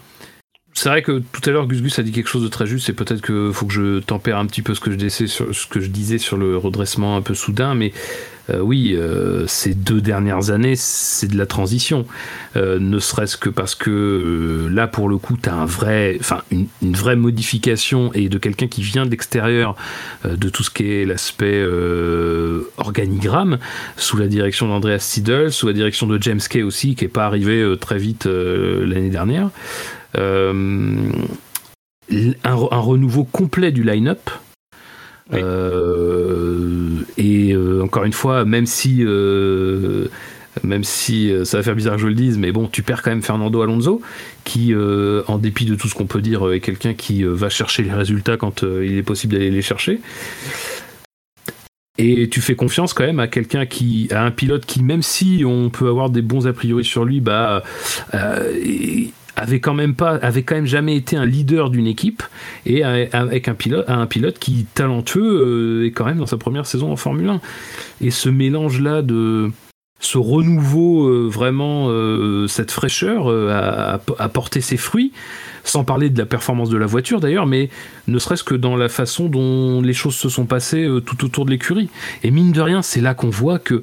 c'est 0.84 0.90
vrai 0.90 1.00
que 1.00 1.22
tout 1.32 1.40
à 1.46 1.50
l'heure 1.50 1.66
Gus 1.66 1.80
Gus 1.80 1.98
a 1.98 2.02
dit 2.02 2.12
quelque 2.12 2.28
chose 2.28 2.42
de 2.42 2.48
très 2.48 2.66
juste, 2.66 2.90
et 2.90 2.92
peut-être 2.92 3.22
qu'il 3.24 3.54
faut 3.54 3.64
que 3.64 3.72
je 3.72 4.00
tempère 4.00 4.36
un 4.36 4.44
petit 4.44 4.60
peu 4.60 4.74
ce 4.74 4.80
que 4.80 4.90
je 4.90 4.96
disais 4.96 5.26
sur, 5.26 5.46
que 5.70 6.36
le 6.36 6.58
redressement 6.58 7.16
un 7.16 7.22
peu 7.22 7.32
soudain, 7.32 7.74
mais 7.74 7.94
euh, 8.50 8.58
oui, 8.60 8.94
euh, 8.94 9.46
ces 9.46 9.72
deux 9.72 10.02
dernières 10.02 10.50
années, 10.50 10.76
c'est 10.76 11.28
de 11.28 11.38
la 11.38 11.46
transition. 11.46 12.04
Euh, 12.56 12.78
ne 12.78 12.98
serait-ce 12.98 13.38
que 13.38 13.48
parce 13.48 13.74
que 13.74 14.68
là, 14.70 14.86
pour 14.86 15.08
le 15.08 15.16
coup, 15.16 15.38
tu 15.42 15.48
as 15.48 15.54
un 15.54 15.64
vrai, 15.64 16.18
enfin, 16.20 16.42
une, 16.50 16.66
vraie 16.82 17.16
modification 17.16 18.12
et 18.12 18.28
de 18.28 18.36
quelqu'un 18.36 18.66
qui 18.66 18.82
vient 18.82 19.06
de 19.06 19.10
l'extérieur 19.10 19.76
de 20.26 20.48
tout 20.50 20.62
ce 20.62 20.68
qui 20.68 20.92
est 20.92 21.06
l'aspect 21.06 21.66
organigramme, 22.76 23.56
sous 23.96 24.18
la 24.18 24.26
direction 24.26 24.68
d'Andreas 24.68 24.98
Siedel, 24.98 25.50
sous 25.50 25.66
la 25.66 25.72
direction 25.72 26.06
de 26.06 26.20
James 26.20 26.40
Kay 26.46 26.62
aussi, 26.62 26.94
qui 26.94 27.04
n'est 27.04 27.08
pas 27.08 27.24
arrivé 27.24 27.74
très 27.80 27.96
vite 27.96 28.26
l'année 28.26 29.08
dernière. 29.08 29.48
Un, 30.16 30.94
un, 32.44 32.80
renouveau 32.80 33.24
complet 33.24 33.72
du 33.72 33.82
line-up. 33.82 34.30
Euh, 35.32 37.00
et 37.16 37.54
euh, 37.54 37.82
encore 37.82 38.04
une 38.04 38.12
fois, 38.12 38.44
même 38.44 38.66
si 38.66 38.98
euh, 39.00 40.08
même 40.62 40.84
si 40.84 41.32
ça 41.44 41.56
va 41.56 41.62
faire 41.62 41.74
bizarre 41.74 41.96
que 41.96 42.02
je 42.02 42.06
le 42.06 42.14
dise, 42.14 42.38
mais 42.38 42.52
bon, 42.52 42.68
tu 42.68 42.82
perds 42.82 43.02
quand 43.02 43.10
même 43.10 43.22
Fernando 43.22 43.60
Alonso, 43.62 44.02
qui, 44.44 44.72
en 45.26 45.38
dépit 45.38 45.64
de 45.64 45.74
tout 45.74 45.88
ce 45.88 45.94
qu'on 45.96 46.06
peut 46.06 46.20
dire, 46.20 46.52
est 46.52 46.60
quelqu'un 46.60 46.94
qui 46.94 47.24
va 47.24 47.48
chercher 47.48 47.82
les 47.82 47.92
résultats 47.92 48.36
quand 48.36 48.62
il 48.62 48.96
est 48.96 49.02
possible 49.02 49.32
d'aller 49.32 49.50
les 49.50 49.62
chercher. 49.62 50.00
Et 51.98 52.28
tu 52.28 52.40
fais 52.40 52.54
confiance 52.54 52.92
quand 52.94 53.04
même 53.04 53.18
à 53.18 53.26
quelqu'un 53.26 53.66
qui, 53.66 54.08
a 54.12 54.22
un 54.22 54.30
pilote 54.30 54.64
qui, 54.64 54.80
même 54.80 55.02
si 55.02 55.42
on 55.44 55.70
peut 55.70 55.88
avoir 55.88 56.08
des 56.08 56.22
bons 56.22 56.46
a 56.46 56.52
priori 56.52 56.84
sur 56.84 57.04
lui, 57.04 57.20
bah, 57.20 57.64
avait 59.36 59.60
quand 59.60 59.74
même 59.74 59.94
pas, 59.94 60.16
avait 60.16 60.42
quand 60.42 60.54
même 60.54 60.66
jamais 60.66 60.96
été 60.96 61.16
un 61.16 61.26
leader 61.26 61.70
d'une 61.70 61.86
équipe 61.86 62.22
et 62.66 62.84
avec 62.84 63.48
un 63.48 63.54
pilote, 63.54 63.84
un 63.88 64.06
pilote 64.06 64.38
qui 64.38 64.66
talentueux 64.74 65.22
euh, 65.22 65.86
est 65.86 65.90
quand 65.90 66.04
même 66.04 66.18
dans 66.18 66.26
sa 66.26 66.36
première 66.36 66.66
saison 66.66 66.92
en 66.92 66.96
Formule 66.96 67.28
1. 67.28 67.40
Et 68.00 68.10
ce 68.10 68.28
mélange 68.28 68.80
là 68.80 69.02
de 69.02 69.50
ce 70.00 70.18
renouveau, 70.18 71.08
euh, 71.08 71.28
vraiment 71.28 71.86
euh, 71.88 72.46
cette 72.46 72.70
fraîcheur 72.70 73.28
a, 73.28 74.28
porté 74.28 74.60
ses 74.60 74.76
fruits, 74.76 75.12
sans 75.64 75.82
parler 75.82 76.10
de 76.10 76.18
la 76.18 76.26
performance 76.26 76.68
de 76.68 76.76
la 76.76 76.86
voiture 76.86 77.20
d'ailleurs, 77.20 77.46
mais 77.46 77.70
ne 78.06 78.18
serait-ce 78.18 78.44
que 78.44 78.54
dans 78.54 78.76
la 78.76 78.88
façon 78.88 79.28
dont 79.28 79.80
les 79.80 79.94
choses 79.94 80.16
se 80.16 80.28
sont 80.28 80.46
passées 80.46 80.86
tout 81.06 81.24
autour 81.24 81.46
de 81.46 81.50
l'écurie. 81.50 81.88
Et 82.22 82.30
mine 82.30 82.52
de 82.52 82.60
rien, 82.60 82.82
c'est 82.82 83.00
là 83.00 83.14
qu'on 83.14 83.30
voit 83.30 83.58
que 83.58 83.82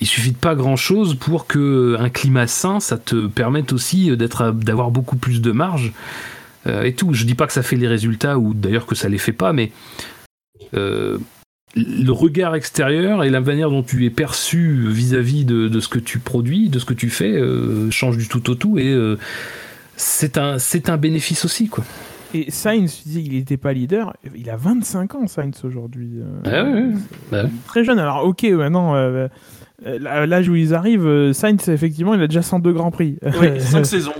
il 0.00 0.06
suffit 0.06 0.32
de 0.32 0.36
pas 0.36 0.54
grand 0.54 0.76
chose 0.76 1.14
pour 1.14 1.46
que 1.46 1.96
un 1.98 2.10
climat 2.10 2.46
sain, 2.46 2.80
ça 2.80 2.98
te 2.98 3.26
permette 3.26 3.72
aussi 3.72 4.14
d'être, 4.16 4.52
d'avoir 4.52 4.90
beaucoup 4.90 5.16
plus 5.16 5.40
de 5.40 5.52
marge 5.52 5.92
euh, 6.66 6.82
et 6.82 6.94
tout. 6.94 7.12
Je 7.12 7.24
dis 7.24 7.34
pas 7.34 7.46
que 7.46 7.52
ça 7.52 7.62
fait 7.62 7.76
les 7.76 7.88
résultats 7.88 8.38
ou 8.38 8.54
d'ailleurs 8.54 8.86
que 8.86 8.94
ça 8.94 9.08
les 9.08 9.18
fait 9.18 9.32
pas, 9.32 9.52
mais 9.52 9.72
euh, 10.74 11.18
le 11.74 12.10
regard 12.10 12.54
extérieur 12.54 13.24
et 13.24 13.30
la 13.30 13.40
manière 13.40 13.70
dont 13.70 13.82
tu 13.82 14.04
es 14.04 14.10
perçu 14.10 14.86
vis-à-vis 14.88 15.44
de, 15.44 15.80
ce 15.80 15.88
que 15.88 15.98
tu 15.98 16.18
produis, 16.18 16.68
de 16.68 16.78
ce 16.78 16.84
que 16.84 16.94
tu 16.94 17.10
fais, 17.10 17.32
euh, 17.32 17.90
change 17.90 18.16
du 18.16 18.28
tout 18.28 18.50
au 18.50 18.54
tout 18.54 18.78
et 18.78 18.94
c'est 19.96 20.36
un, 20.36 20.58
c'est 20.58 20.90
un 20.90 20.98
bénéfice 20.98 21.44
aussi, 21.44 21.68
quoi. 21.68 21.84
Et 22.34 22.50
Sainz, 22.50 23.02
il 23.06 23.32
n'était 23.32 23.56
pas 23.56 23.72
leader. 23.72 24.14
Il 24.34 24.50
a 24.50 24.56
25 24.56 25.14
ans, 25.14 25.26
Sainz, 25.26 25.64
aujourd'hui. 25.64 26.10
Ah 26.44 26.64
bah 27.30 27.44
très 27.66 27.84
jeune. 27.84 27.98
Alors, 27.98 28.24
ok, 28.24 28.42
maintenant, 28.44 28.94
euh, 28.94 29.28
l'âge 29.82 30.48
où 30.48 30.54
ils 30.54 30.74
arrivent, 30.74 31.06
euh, 31.06 31.32
Sainz, 31.32 31.68
effectivement, 31.68 32.14
il 32.14 32.22
a 32.22 32.26
déjà 32.26 32.42
102 32.42 32.72
Grands 32.72 32.90
Prix. 32.90 33.18
Oui, 33.40 33.60
5 33.60 33.84
saisons. 33.84 34.14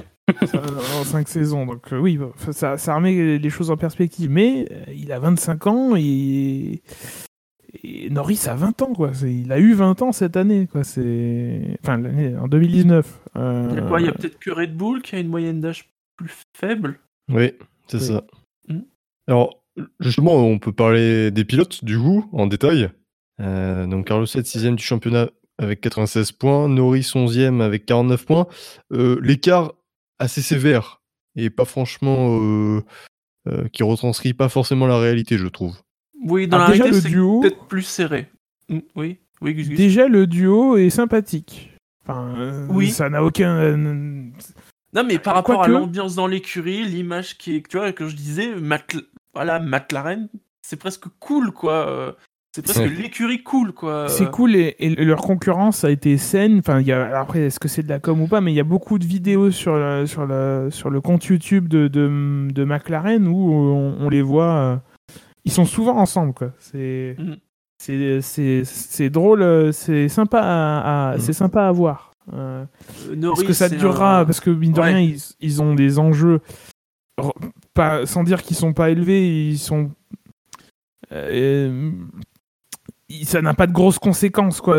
en 0.98 1.04
5 1.04 1.28
saisons. 1.28 1.66
Donc, 1.66 1.92
euh, 1.92 1.98
oui, 1.98 2.18
ça, 2.50 2.76
ça 2.76 2.94
remet 2.94 3.38
les 3.38 3.50
choses 3.50 3.70
en 3.70 3.76
perspective. 3.76 4.30
Mais 4.30 4.68
il 4.94 5.12
a 5.12 5.18
25 5.18 5.66
ans 5.66 5.96
et. 5.96 6.82
Norris 8.10 8.40
a 8.46 8.54
20 8.54 8.82
ans, 8.82 8.92
quoi. 8.94 9.12
Il 9.22 9.52
a 9.52 9.58
eu 9.58 9.74
20 9.74 10.00
ans 10.02 10.12
cette 10.12 10.36
année, 10.36 10.66
quoi. 10.66 10.84
C'est. 10.84 11.78
Enfin, 11.82 12.02
en 12.38 12.48
2019. 12.48 13.20
Il 13.34 13.40
y 13.40 14.08
a, 14.08 14.12
peut-être 14.12 14.38
que 14.38 14.50
Red 14.50 14.76
Bull 14.76 15.02
qui 15.02 15.16
a 15.16 15.18
une 15.18 15.28
moyenne 15.28 15.60
d'âge 15.60 15.90
plus 16.16 16.32
faible? 16.56 16.98
Oui, 17.30 17.52
c'est 17.88 18.00
ça. 18.00 18.24
Hmm. 18.68 18.80
Alors, 19.26 19.62
justement, 20.00 20.36
on 20.36 20.58
peut 20.58 20.72
parler 20.72 21.30
des 21.30 21.44
pilotes, 21.44 21.84
du 21.84 21.98
coup, 21.98 22.28
en 22.32 22.46
détail. 22.46 22.90
donc, 23.38 24.06
Carlos 24.06 24.26
7, 24.26 24.46
6 24.46 24.70
du 24.70 24.82
championnat 24.82 25.28
avec 25.58 25.80
96 25.80 26.32
points, 26.32 26.68
Norris 26.68 27.10
11e 27.14 27.62
avec 27.62 27.86
49 27.86 28.26
points. 28.26 28.46
Euh, 28.92 29.18
l'écart 29.22 29.72
assez 30.18 30.42
sévère 30.42 31.02
et 31.34 31.50
pas 31.50 31.64
franchement 31.64 32.38
euh, 32.40 32.82
euh, 33.48 33.68
qui 33.72 33.82
retranscrit 33.82 34.34
pas 34.34 34.48
forcément 34.48 34.86
la 34.86 34.98
réalité, 34.98 35.38
je 35.38 35.46
trouve. 35.46 35.76
Oui, 36.24 36.48
dans 36.48 36.58
la 36.58 36.66
réalité, 36.66 37.00
c'est 37.00 37.10
peut-être 37.10 37.66
plus 37.66 37.82
serré. 37.82 38.28
Oui, 38.94 39.18
oui, 39.40 39.68
Déjà, 39.76 40.08
le 40.08 40.26
duo 40.26 40.76
est 40.76 40.90
sympathique. 40.90 41.70
Enfin, 42.02 42.66
oui. 42.70 42.90
Ça 42.90 43.10
n'a 43.10 43.22
aucun. 43.22 43.76
Non, 43.76 45.04
mais 45.04 45.18
par 45.18 45.34
rapport 45.34 45.62
à 45.62 45.68
l'ambiance 45.68 46.14
dans 46.14 46.26
l'écurie, 46.26 46.84
l'image 46.84 47.36
qui 47.36 47.56
est, 47.56 47.68
tu 47.68 47.76
vois, 47.76 47.92
que 47.92 48.08
je 48.08 48.16
disais, 48.16 48.50
voilà, 49.34 49.60
McLaren, 49.60 50.28
c'est 50.62 50.76
presque 50.76 51.06
cool, 51.20 51.52
quoi. 51.52 52.16
C'est 52.56 52.62
presque 52.62 52.98
l'écurie 52.98 53.42
cool, 53.42 53.72
quoi. 53.72 54.08
C'est 54.08 54.30
cool 54.30 54.56
et, 54.56 54.74
leur 55.04 55.20
concurrence 55.20 55.84
a 55.84 55.90
été 55.90 56.16
saine. 56.16 56.60
Enfin, 56.60 56.80
y 56.80 56.90
a, 56.90 57.20
après, 57.20 57.40
est-ce 57.40 57.60
que 57.60 57.68
c'est 57.68 57.82
de 57.82 57.88
la 57.90 57.98
com 57.98 58.22
ou 58.22 58.28
pas 58.28 58.40
Mais 58.40 58.50
il 58.50 58.54
y 58.54 58.60
a 58.60 58.64
beaucoup 58.64 58.98
de 58.98 59.04
vidéos 59.04 59.50
sur, 59.50 59.74
sur, 60.06 60.26
sur 60.70 60.90
le 60.90 61.00
compte 61.02 61.26
YouTube 61.26 61.68
de, 61.68 61.88
de, 61.88 62.64
McLaren 62.64 63.28
où 63.28 63.52
on, 64.00 64.08
les 64.08 64.22
voit. 64.22 64.54
Euh, 64.54 64.76
ils 65.44 65.52
sont 65.52 65.66
souvent 65.66 65.98
ensemble, 65.98 66.32
quoi. 66.32 66.52
C'est. 66.58 67.16
Mm. 67.18 67.34
C'est 67.78 69.10
drôle, 69.10 69.70
c'est 69.74 70.08
sympa 70.08 70.40
à, 70.40 71.16
mm. 71.16 71.20
c'est 71.20 71.34
sympa 71.34 71.68
à 71.68 71.72
voir. 71.72 72.12
Euh, 72.32 72.64
est-ce 73.12 73.44
que 73.44 73.52
ça 73.52 73.68
durera 73.68 74.24
Parce 74.24 74.40
que 74.40 74.48
mine 74.48 74.72
de 74.72 74.80
rien, 74.80 74.98
ils, 74.98 75.20
ils, 75.40 75.60
ont 75.60 75.74
des 75.74 75.98
enjeux, 75.98 76.40
pas, 77.74 78.06
sans 78.06 78.24
dire 78.24 78.42
qu'ils 78.42 78.56
sont 78.56 78.72
pas 78.72 78.88
élevés, 78.88 79.50
ils 79.50 79.58
sont 79.58 79.90
euh, 81.12 81.92
ça 83.24 83.40
n'a 83.42 83.54
pas 83.54 83.66
de 83.66 83.72
grosses 83.72 83.98
conséquences, 83.98 84.60
quoi. 84.60 84.76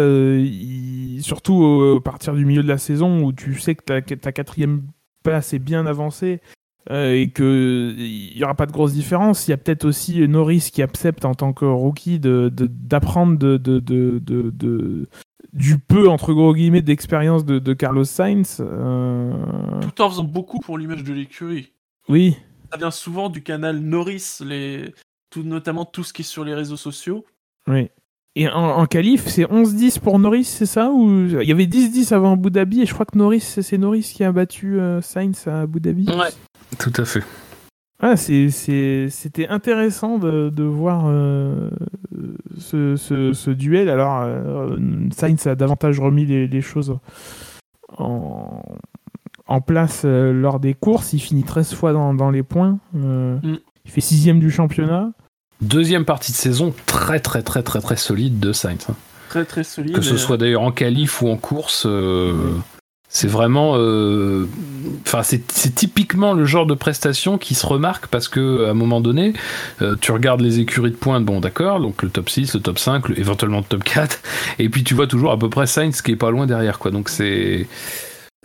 surtout 1.22 1.96
à 1.98 2.04
partir 2.04 2.34
du 2.34 2.46
milieu 2.46 2.64
de 2.64 2.68
la 2.68 2.78
saison 2.78 3.24
où 3.24 3.32
tu 3.32 3.60
sais 3.60 3.76
que 3.76 3.84
ta, 3.84 4.02
ta 4.02 4.32
quatrième 4.32 4.84
place 5.24 5.54
est 5.54 5.60
bien 5.60 5.86
avancée 5.86 6.42
euh, 6.90 7.14
et 7.14 7.32
qu'il 7.32 8.34
n'y 8.36 8.44
aura 8.44 8.56
pas 8.56 8.66
de 8.66 8.72
grosses 8.72 8.94
différences. 8.94 9.48
Il 9.48 9.52
y 9.52 9.54
a 9.54 9.58
peut-être 9.58 9.84
aussi 9.84 10.26
Norris 10.28 10.70
qui 10.72 10.82
accepte 10.82 11.26
en 11.26 11.36
tant 11.36 11.52
que 11.52 11.66
rookie 11.66 12.20
d'apprendre 12.20 13.38
de, 13.38 13.58
de, 13.58 13.80
de, 13.80 15.08
du 15.52 15.80
peu, 15.80 16.08
entre 16.08 16.34
gros 16.34 16.54
guillemets, 16.54 16.82
d'expérience 16.82 17.44
de, 17.44 17.74
Carlos 17.74 18.06
Sainz. 18.06 18.60
Euh. 18.62 19.34
Tout 19.82 20.02
en 20.02 20.10
faisant 20.10 20.24
beaucoup 20.24 20.60
pour 20.60 20.78
l'image 20.78 21.04
de 21.04 21.14
l'écurie. 21.14 21.74
Oui. 22.08 22.38
Ça 22.72 22.78
vient 22.78 22.92
souvent 22.92 23.30
du 23.30 23.44
canal 23.44 23.80
Norris, 23.80 24.40
les... 24.42 24.94
tout, 25.30 25.44
notamment 25.44 25.84
tout 25.84 26.04
ce 26.04 26.14
qui 26.14 26.22
est 26.22 26.26
sur 26.26 26.46
les 26.46 26.54
réseaux 26.54 26.78
sociaux. 26.78 27.26
Oui. 27.68 27.90
Et 28.40 28.48
en, 28.48 28.54
en 28.54 28.86
qualif, 28.86 29.26
c'est 29.26 29.46
11-10 29.46 30.00
pour 30.00 30.20
Norris, 30.20 30.44
c'est 30.44 30.68
ça 30.68 30.92
Ou 30.92 31.26
il 31.26 31.48
y 31.48 31.52
avait 31.52 31.66
10-10 31.66 32.14
avant 32.14 32.34
Abu 32.34 32.52
Dhabi 32.52 32.84
et 32.84 32.86
je 32.86 32.94
crois 32.94 33.08
que 33.08 33.18
Norris, 33.18 33.42
c'est 33.42 33.78
Norris 33.80 34.12
qui 34.14 34.24
a 34.24 34.32
battu 34.32 34.80
euh, 34.80 35.02
Sainz 35.02 35.48
à 35.48 35.62
Abu 35.62 35.80
Dhabi. 35.80 36.08
Ouais, 36.08 36.30
tout 36.78 36.94
à 36.98 37.06
fait. 37.06 37.24
Ah, 38.00 38.16
c'était 38.16 39.48
intéressant 39.50 40.20
de, 40.20 40.50
de 40.50 40.64
voir 40.64 41.06
euh, 41.08 41.72
ce, 42.60 42.96
ce, 42.96 43.34
ce, 43.34 43.50
duel. 43.50 43.90
Alors, 43.90 44.22
euh, 44.22 44.78
Sainz 45.16 45.48
a 45.48 45.56
davantage 45.56 46.00
remis 46.00 46.28
les, 46.28 46.48
les 46.48 46.62
choses 46.62 46.96
en, 47.98 48.62
en 49.48 49.62
place 49.62 50.04
euh, 50.06 50.32
lors 50.32 50.60
des 50.60 50.76
courses. 50.76 51.14
Il 51.14 51.20
finit 51.20 51.44
13 51.44 51.74
fois 51.74 51.92
dans, 51.92 52.14
dans 52.14 52.30
les 52.30 52.44
points. 52.44 52.78
Mm. 52.94 53.56
Il 53.84 53.92
fait 53.92 54.02
sixième 54.02 54.40
du 54.40 54.52
championnat. 54.52 55.12
Deuxième 55.62 56.06
partie 56.06 56.32
de 56.32 56.38
saison 56.38 56.74
très 56.86 57.20
très 57.20 57.42
très 57.42 57.64
très 57.64 57.82
très 57.82 57.96
solide 57.96 58.40
de 58.40 58.54
Sainz. 58.54 58.86
Hein. 58.90 58.96
Très 59.30 59.46
très 59.46 59.64
solide. 59.64 59.96
Que 59.96 60.02
ce 60.02 60.18
soit 60.18 60.38
d'ailleurs 60.38 60.62
en 60.62 60.72
qualif 60.72 61.22
ou 61.22 61.30
en 61.30 61.38
course, 61.38 61.86
euh, 61.86 62.34
c'est 63.10 63.28
vraiment, 63.28 63.74
euh, 63.76 64.48
enfin 65.06 65.24
c'est 65.24 65.46
typiquement 65.74 66.34
le 66.34 66.46
genre 66.46 66.66
de 66.66 66.74
prestation 66.74 67.38
qui 67.38 67.56
se 67.56 67.66
remarque 67.66 68.08
parce 68.08 68.28
que 68.28 68.66
à 68.66 68.72
un 68.72 68.74
moment 68.74 69.02
donné, 69.02 69.34
euh, 69.82 69.96
tu 70.00 70.12
regardes 70.12 70.42
les 70.42 70.60
écuries 70.60 70.92
de 70.92 70.96
pointe, 70.96 71.26
bon 71.26 71.40
d'accord, 71.40 71.80
donc 71.80 72.04
le 72.04 72.10
top 72.10 72.30
6, 72.30 72.54
le 72.56 72.60
top 72.62 72.80
5, 72.80 73.10
éventuellement 73.18 73.60
le 73.60 73.64
top 73.64 73.84
4, 73.84 74.22
et 74.60 74.70
puis 74.70 74.84
tu 74.84 74.94
vois 74.94 75.08
toujours 75.08 75.32
à 75.32 75.40
peu 75.40 75.50
près 75.50 75.68
Sainz 75.68 76.02
qui 76.02 76.12
est 76.12 76.18
pas 76.18 76.32
loin 76.32 76.48
derrière 76.48 76.80
quoi. 76.80 76.92
Donc 76.92 77.10
c'est 77.10 77.68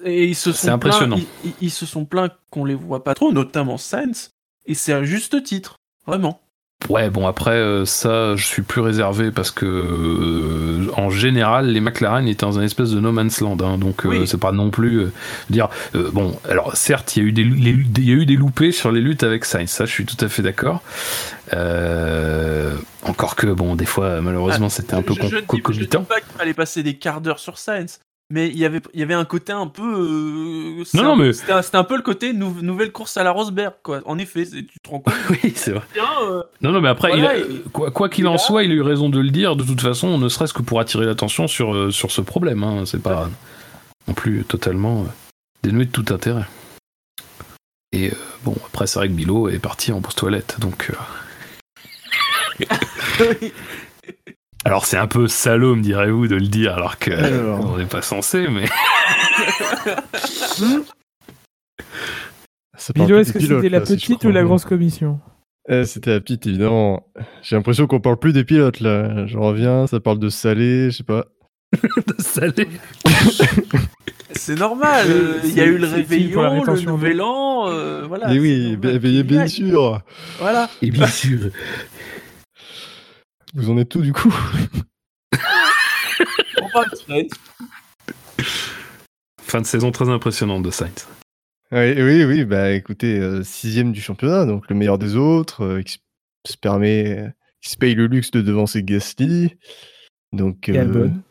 et 0.04 0.24
ils 0.24 0.34
se 0.34 0.50
sont 0.50 0.68
impressionnant. 0.68 1.18
ils, 1.44 1.52
ils, 1.60 1.70
se 1.70 1.86
sont 1.86 2.04
plaints 2.04 2.30
qu'on 2.50 2.64
les 2.64 2.74
voit 2.74 3.04
pas 3.04 3.14
trop, 3.14 3.32
notamment 3.32 3.78
Sainz, 3.78 4.30
et 4.66 4.74
c'est 4.74 4.92
à 4.92 5.04
juste 5.04 5.42
titre, 5.44 5.76
vraiment. 6.06 6.41
Ouais, 6.88 7.10
bon 7.10 7.26
après 7.26 7.52
euh, 7.52 7.84
ça, 7.84 8.34
je 8.36 8.44
suis 8.44 8.62
plus 8.62 8.80
réservé 8.80 9.30
parce 9.30 9.50
que 9.50 9.66
euh, 9.66 10.90
en 10.96 11.10
général, 11.10 11.68
les 11.68 11.80
McLaren 11.80 12.26
étaient 12.26 12.44
dans 12.44 12.58
un 12.58 12.62
espèce 12.62 12.90
de 12.90 13.00
no 13.00 13.12
man's 13.12 13.40
land, 13.40 13.56
hein, 13.62 13.78
donc 13.78 14.04
euh, 14.04 14.26
c'est 14.26 14.40
pas 14.40 14.52
non 14.52 14.70
plus 14.70 15.06
dire 15.50 15.68
bon. 16.12 16.36
Alors 16.48 16.76
certes, 16.76 17.16
il 17.16 17.22
y 17.22 17.26
a 17.26 17.28
eu 17.28 17.32
des 17.32 17.42
il 17.42 18.08
y 18.08 18.10
a 18.10 18.14
eu 18.14 18.26
des 18.26 18.36
loupés 18.36 18.72
sur 18.72 18.90
les 18.90 19.00
luttes 19.00 19.22
avec 19.22 19.44
Sainz, 19.44 19.70
ça 19.70 19.84
je 19.84 19.92
suis 19.92 20.04
tout 20.04 20.22
à 20.24 20.28
fait 20.28 20.42
d'accord. 20.42 20.82
encore 21.52 22.78
Encore 23.04 23.36
que, 23.36 23.46
bon, 23.46 23.74
des 23.74 23.86
fois, 23.86 24.20
malheureusement, 24.20 24.68
c'était 24.68 24.94
un 24.94 25.02
peu 25.02 25.14
je, 25.14 25.22
je, 25.22 25.26
dis, 25.26 25.62
je 25.70 25.84
dis 25.84 25.86
pas 25.86 26.20
qu'il 26.20 26.36
fallait 26.36 26.54
passer 26.54 26.82
des 26.82 26.94
quarts 26.94 27.20
d'heure 27.20 27.38
sur 27.38 27.58
Sainz, 27.58 28.00
mais 28.32 28.48
il 28.48 28.56
y 28.56 28.64
avait, 28.64 28.80
il 28.94 29.00
y 29.00 29.02
avait 29.02 29.12
un 29.14 29.26
côté 29.26 29.52
un 29.52 29.66
peu. 29.66 29.82
euh, 29.82 30.84
Non, 30.94 31.02
non, 31.02 31.16
mais- 31.16 31.34
C'était 31.34 31.52
un, 31.76 31.84
peu 31.84 31.96
le 31.96 32.02
côté 32.02 32.32
nou- 32.32 32.62
nouvelle 32.62 32.90
course 32.90 33.18
à 33.18 33.22
la 33.24 33.30
Rosberg, 33.30 33.74
quoi. 33.82 34.00
En 34.06 34.16
effet, 34.18 34.46
tu 34.46 34.64
te 34.82 34.88
rends 34.88 35.00
compte. 35.00 35.12
Oui, 35.44 35.52
c'est 35.54 35.72
vrai. 35.72 35.82
bien, 35.92 36.04
euh, 36.22 36.42
Non, 36.62 36.72
non, 36.72 36.80
mais 36.80 36.88
après, 36.88 37.08
Voilà, 37.08 37.36
il 37.36 37.42
a- 37.42 37.46
et- 37.46 37.62
quoi 37.72 37.90
quoi 37.90 38.08
qu'il 38.08 38.26
en 38.26 38.38
soit, 38.38 38.64
il 38.64 38.70
a 38.70 38.74
eu 38.74 38.80
raison 38.80 39.10
de 39.10 39.20
le 39.20 39.28
dire, 39.30 39.54
de 39.54 39.64
toute 39.64 39.82
façon, 39.82 40.16
ne 40.18 40.28
serait-ce 40.30 40.54
que 40.54 40.62
pour 40.62 40.80
attirer 40.80 41.04
l'attention 41.04 41.46
sur, 41.46 41.74
euh, 41.74 41.90
sur 41.90 42.10
ce 42.10 42.22
problème. 42.22 42.62
Hein. 42.64 42.84
C'est 42.86 43.02
pas 43.02 43.28
non 44.08 44.14
plus 44.14 44.44
totalement 44.44 45.02
euh, 45.02 45.04
dénué 45.62 45.84
de 45.84 45.90
tout 45.90 46.06
intérêt. 46.10 46.46
Et 47.92 48.10
bon, 48.44 48.56
après, 48.66 48.86
c'est 48.86 48.98
vrai 48.98 49.08
que 49.08 49.12
Bilo 49.12 49.50
est 49.50 49.58
parti 49.58 49.92
en 49.92 50.00
pause-toilette, 50.00 50.56
donc. 50.58 50.90
euh, 50.90 50.94
Alors, 54.64 54.86
c'est 54.86 54.96
un 54.96 55.08
peu 55.08 55.26
salaud, 55.26 55.74
me 55.74 55.82
direz-vous, 55.82 56.28
de 56.28 56.36
le 56.36 56.46
dire, 56.46 56.74
alors 56.74 56.98
que 56.98 57.10
Alors. 57.10 57.72
on 57.74 57.78
n'est 57.78 57.86
pas 57.86 58.02
censé, 58.02 58.46
mais. 58.48 58.66
Ça 62.78 62.92
parle 62.92 63.06
Bilo, 63.06 63.18
est-ce 63.20 63.32
que 63.32 63.40
c'était 63.40 63.68
la 63.68 63.80
petite 63.80 64.24
ou 64.24 64.30
la 64.30 64.42
grosse 64.42 64.64
commission 64.64 65.20
Eh, 65.68 65.84
C'était 65.84 66.10
la 66.10 66.20
petite, 66.20 66.46
évidemment. 66.46 67.06
J'ai 67.42 67.56
l'impression 67.56 67.86
qu'on 67.86 68.00
parle 68.00 68.18
plus 68.18 68.32
des 68.32 68.44
pilotes, 68.44 68.80
là. 68.80 69.26
Je 69.26 69.36
reviens, 69.38 69.86
ça 69.86 70.00
parle 70.00 70.18
de 70.18 70.28
salé, 70.28 70.90
je 70.90 70.98
sais 70.98 71.04
pas. 71.04 71.26
salé. 72.18 72.68
c'est 74.32 74.58
normal. 74.58 75.06
Euh, 75.08 75.34
euh, 75.34 75.40
Il 75.44 75.54
y 75.54 75.60
a 75.60 75.64
eu 75.64 75.78
le 75.78 75.86
réveillon, 75.86 76.64
le 76.64 76.80
nouvel 76.82 77.20
an. 77.22 77.68
euh, 77.68 78.04
voilà. 78.06 78.28
Mais 78.28 78.34
c'est 78.34 78.40
oui, 78.40 78.72
normal 78.72 78.98
bien, 78.98 79.10
bien, 79.10 79.22
bien 79.22 79.46
sûr. 79.46 80.02
Voilà. 80.38 80.68
Et 80.82 80.90
bien 80.90 81.06
sûr. 81.06 81.50
Vous 83.54 83.70
en 83.70 83.76
êtes 83.78 83.88
tout, 83.90 84.00
du 84.02 84.12
coup 84.12 84.34
On 86.60 86.68
parle 86.72 86.90
de 86.90 86.96
Sainz. 86.96 87.30
Fin 89.40 89.60
de 89.60 89.66
saison 89.66 89.90
très 89.90 90.08
impressionnante 90.08 90.62
de 90.62 90.70
Sainz. 90.70 91.06
Oui, 91.70 91.92
oui, 92.02 92.24
oui, 92.24 92.44
bah 92.44 92.70
écoutez, 92.72 93.18
euh, 93.18 93.42
sixième 93.42 93.92
du 93.92 94.00
championnat, 94.00 94.44
donc 94.46 94.68
le 94.68 94.76
meilleur 94.76 94.98
des 94.98 95.16
autres, 95.16 95.64
euh, 95.64 95.82
qui 95.82 95.98
se 96.46 96.56
permet, 96.56 97.32
qui 97.62 97.70
se 97.70 97.76
paye 97.76 97.94
le 97.94 98.06
luxe 98.06 98.30
de 98.30 98.42
devancer 98.42 98.82
Gasly. 98.82 99.56
Donc, 100.32 100.68
Et 100.68 100.76
euh, 100.78 100.82
Albon. 100.82 101.22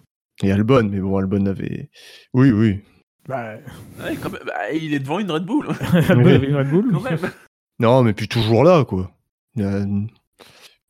Et 0.43 0.51
Albon, 0.51 0.89
mais 0.91 0.99
bon, 0.99 1.17
Albon 1.17 1.45
avait. 1.45 1.89
Oui, 2.33 2.51
oui. 2.51 2.81
Bah, 3.27 3.55
Ouais, 3.99 4.15
quand 4.21 4.31
même, 4.31 4.41
bah, 4.45 4.71
il 4.73 4.93
est 4.93 4.99
devant 4.99 5.19
une 5.19 5.29
Red 5.31 5.45
Bull, 5.45 5.67
Albon 6.09 6.25
avait 6.27 6.47
une 6.47 6.55
Red 6.55 6.69
Bull. 6.69 6.91
quand 6.91 7.03
même. 7.03 7.31
Non, 7.79 8.03
mais 8.03 8.13
puis 8.13 8.27
toujours 8.27 8.63
là, 8.63 8.83
quoi. 8.83 9.11
Il 9.55 9.63
y 9.63 9.65
a, 9.65 9.85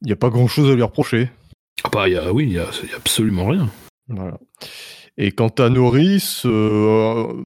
il 0.02 0.10
y 0.10 0.12
a 0.14 0.16
pas 0.16 0.30
grand 0.30 0.48
chose 0.48 0.70
à 0.72 0.76
lui 0.76 0.82
reprocher. 0.84 1.30
Ah 1.84 1.90
bah, 1.92 2.08
il 2.08 2.14
y 2.14 2.18
a, 2.18 2.32
oui, 2.32 2.46
il 2.46 2.54
y 2.54 2.60
a, 2.60 2.70
absolument 2.96 3.48
rien. 3.48 3.70
Voilà. 4.08 4.38
Et 5.18 5.32
quant 5.32 5.50
à 5.50 5.70
Norris, 5.70 6.42
euh, 6.46 7.44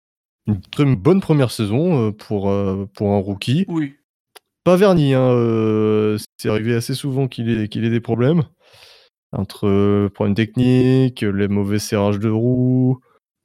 une 0.47 0.61
très 0.61 0.85
bonne 0.85 1.21
première 1.21 1.51
saison 1.51 2.07
euh, 2.07 2.11
pour, 2.11 2.49
euh, 2.49 2.87
pour 2.93 3.11
un 3.11 3.17
rookie. 3.17 3.65
Oui. 3.67 3.95
Pas 4.63 4.75
verni, 4.77 5.13
hein, 5.13 5.29
euh, 5.31 6.17
c'est 6.37 6.49
arrivé 6.49 6.73
assez 6.75 6.95
souvent 6.95 7.27
qu'il 7.27 7.49
ait, 7.49 7.67
qu'il 7.67 7.85
ait 7.85 7.89
des 7.89 7.99
problèmes. 8.01 8.43
Entre 9.31 10.07
problèmes 10.13 10.35
techniques, 10.35 11.21
les 11.21 11.47
mauvais 11.47 11.79
serrages 11.79 12.19
de 12.19 12.29
roues. 12.29 12.99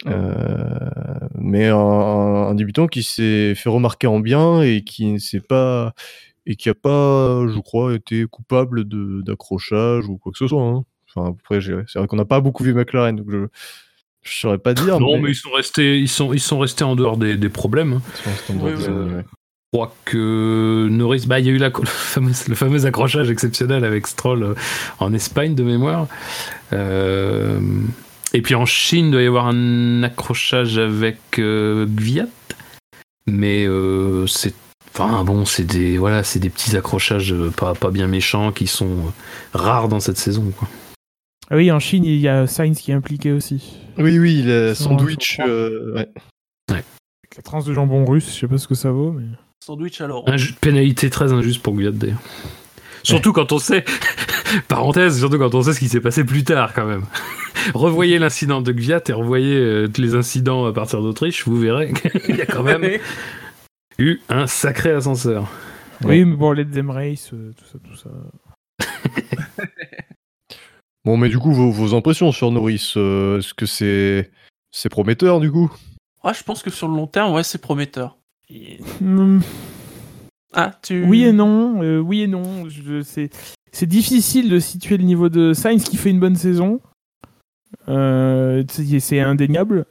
euh, 0.07 0.89
mais 1.35 1.67
un, 1.69 1.77
un 1.77 2.55
débutant 2.55 2.87
qui 2.87 3.03
s'est 3.03 3.55
fait 3.55 3.69
remarquer 3.69 4.07
en 4.07 4.21
bien 4.21 4.63
et 4.63 4.83
qui 4.83 5.07
ne 5.07 5.19
s'est 5.19 5.41
pas 5.41 5.93
et 6.47 6.57
qui 6.57 6.69
a 6.69 6.75
pas, 6.75 7.47
je 7.49 7.59
crois, 7.61 7.95
été 7.95 8.25
coupable 8.27 8.87
de- 8.89 9.23
d'accrochage 9.23 10.09
ou 10.09 10.17
quoi 10.19 10.33
que 10.33 10.39
ce 10.39 10.49
soit. 10.49 10.63
hein. 10.63 10.85
Enfin, 11.15 11.31
après, 11.31 11.61
c'est 11.61 11.99
vrai 11.99 12.07
qu'on 12.07 12.17
n'a 12.17 12.25
pas 12.25 12.41
beaucoup 12.41 12.63
vu 12.65 12.73
McLaren, 12.75 13.17
donc 13.17 13.27
je 13.31 13.47
je 14.23 14.39
saurais 14.39 14.59
pas 14.59 14.75
dire. 14.75 15.01
Non, 15.01 15.19
mais 15.21 15.31
ils 15.31 15.35
sont 15.35 15.51
restés, 15.51 15.99
ils 15.99 16.09
sont, 16.09 16.33
ils 16.35 16.41
sont 16.41 16.59
restés 16.59 16.85
en 16.85 16.95
dehors 16.95 17.17
des, 17.17 17.37
des 17.37 17.49
problèmes. 17.49 17.95
hein. 17.95 18.03
Oui, 18.51 18.71
ouais. 18.73 19.25
Je 19.73 19.79
crois 19.79 19.95
que 20.05 20.89
Norris, 20.91 21.25
bah, 21.27 21.39
il 21.41 21.47
y 21.47 21.49
a 21.49 21.53
eu 21.53 21.57
la, 21.59 21.69
le, 21.79 21.87
fameux, 21.87 22.33
le 22.49 22.55
fameux 22.55 22.85
accrochage 22.87 23.31
exceptionnel 23.31 23.85
avec 23.85 24.07
Stroll 24.07 24.43
euh, 24.43 24.55
en 24.99 25.13
Espagne 25.15 25.55
de 25.55 25.63
mémoire. 25.63 26.07
Euh, 26.73 27.61
et 28.33 28.43
puis 28.43 28.55
en 28.55 28.67
Chine, 28.67 29.07
il 29.07 29.11
doit 29.13 29.23
y 29.23 29.27
avoir 29.27 29.47
un 29.47 30.03
accrochage 30.03 30.79
avec 30.79 31.19
euh, 31.39 31.87
Gviat. 31.87 32.29
Mais 33.27 33.67
euh, 33.67 34.27
c'est. 34.27 34.55
Enfin 34.93 35.23
bon, 35.25 35.45
c'est 35.45 35.65
des, 35.65 35.99
voilà, 35.99 36.25
c'est 36.25 36.41
des 36.41 36.51
petits 36.51 36.77
accrochages 36.77 37.33
euh, 37.33 37.51
pas, 37.51 37.75
pas 37.75 37.91
bien 37.91 38.07
méchants 38.09 38.51
qui 38.53 38.67
sont 38.67 38.91
euh, 38.91 39.11
rares 39.59 39.89
dans 39.89 40.01
cette 40.01 40.17
saison. 40.19 40.53
Quoi. 40.59 40.69
Ah 41.51 41.57
oui, 41.57 41.71
en 41.73 41.79
Chine, 41.81 42.05
il 42.05 42.17
y 42.21 42.29
a 42.29 42.47
Sainz 42.47 42.79
qui 42.81 42.91
est 42.91 42.95
impliqué 42.95 43.33
aussi. 43.33 43.79
Oui, 43.99 44.19
oui, 44.19 44.43
le 44.45 44.75
sandwich. 44.75 45.39
euh, 45.47 45.95
ouais. 45.95 46.09
Avec 46.71 47.37
la 47.37 47.43
tranche 47.43 47.65
de 47.65 47.73
jambon 47.73 48.05
russe, 48.05 48.27
je 48.35 48.41
sais 48.41 48.49
pas 48.49 48.59
ce 48.59 48.67
que 48.69 48.75
ça 48.75 48.91
vaut, 48.91 49.13
mais. 49.13 49.25
Sandwich 49.65 50.01
alors. 50.01 50.25
Inju- 50.27 50.55
pénalité 50.61 51.11
très 51.11 51.33
injuste 51.33 51.63
pour 51.63 51.75
Gviat 51.75 51.91
d'ailleurs. 51.93 52.19
Surtout 53.03 53.33
quand 53.33 53.53
on 53.53 53.59
sait, 53.59 53.85
parenthèse, 54.69 55.19
surtout 55.19 55.39
quand 55.39 55.55
on 55.55 55.63
sait 55.63 55.73
ce 55.73 55.79
qui 55.79 55.89
s'est 55.89 56.01
passé 56.01 56.25
plus 56.25 56.45
tard 56.45 56.73
quand 56.75 56.85
même. 56.87 57.03
revoyez 57.75 58.19
l'incident 58.19 58.61
de 58.63 58.73
Gviat 58.73 59.01
et 59.09 59.13
revoyez 59.13 59.55
euh, 59.57 59.89
tous 59.89 60.01
les 60.03 60.15
incidents 60.15 60.67
à 60.67 60.73
partir 60.73 61.01
d'Autriche, 61.03 61.45
vous 61.47 61.57
verrez 61.59 61.93
qu'il 62.27 62.37
y 62.37 62.43
a 62.43 62.47
quand 62.47 62.63
même 62.63 62.85
eu 64.01 64.21
un 64.29 64.47
sacré 64.47 64.91
ascenseur. 64.93 65.49
Oui, 66.05 66.25
mais 66.25 66.37
bon, 66.37 66.53
Let's 66.53 66.71
Them 66.71 66.91
Race, 66.91 67.31
euh, 67.35 67.53
tout 67.57 67.65
ça, 67.65 67.79
tout 67.79 67.97
ça. 67.97 68.11
Bon, 71.05 71.17
mais 71.17 71.31
du 71.31 71.39
coup, 71.39 71.53
vos, 71.53 71.71
vos 71.71 71.95
impressions 71.95 72.31
sur 72.31 72.51
Norris, 72.51 72.93
euh, 72.99 73.39
est-ce 73.39 73.55
que 73.55 73.65
c'est 73.65 74.31
c'est 74.71 74.91
prometteur 74.91 75.41
du 75.41 75.51
coup? 75.51 75.73
Ah, 76.23 76.35
je 76.35 76.43
pense 76.43 76.63
que 76.63 76.69
sur 76.69 76.89
le 76.89 76.95
long 76.95 77.07
terme, 77.07 77.33
ouais, 77.33 77.43
c'est 77.43 77.57
prometteur. 77.61 78.19
Hmm, 79.01 79.41
Ah, 80.53 80.79
tu. 80.83 81.03
Oui 81.05 81.25
et 81.25 81.33
non, 81.33 81.83
euh, 81.83 81.99
oui 82.01 82.21
et 82.23 82.27
non. 82.27 82.69
Je- 82.69 83.01
c'est, 83.03 83.31
c'est 83.73 83.87
difficile 83.87 84.51
de 84.51 84.59
situer 84.59 84.99
le 84.99 85.05
niveau 85.05 85.31
de 85.31 85.55
Sainz 85.55 85.85
qui 85.85 85.97
fait 85.97 86.11
une 86.11 86.21
bonne 86.21 86.37
saison. 86.37 86.81
Euh, 87.89 88.63
c'est, 88.71 89.01
c'est 89.01 89.21
indéniable. 89.21 89.87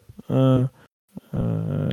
Euh, 1.34 1.90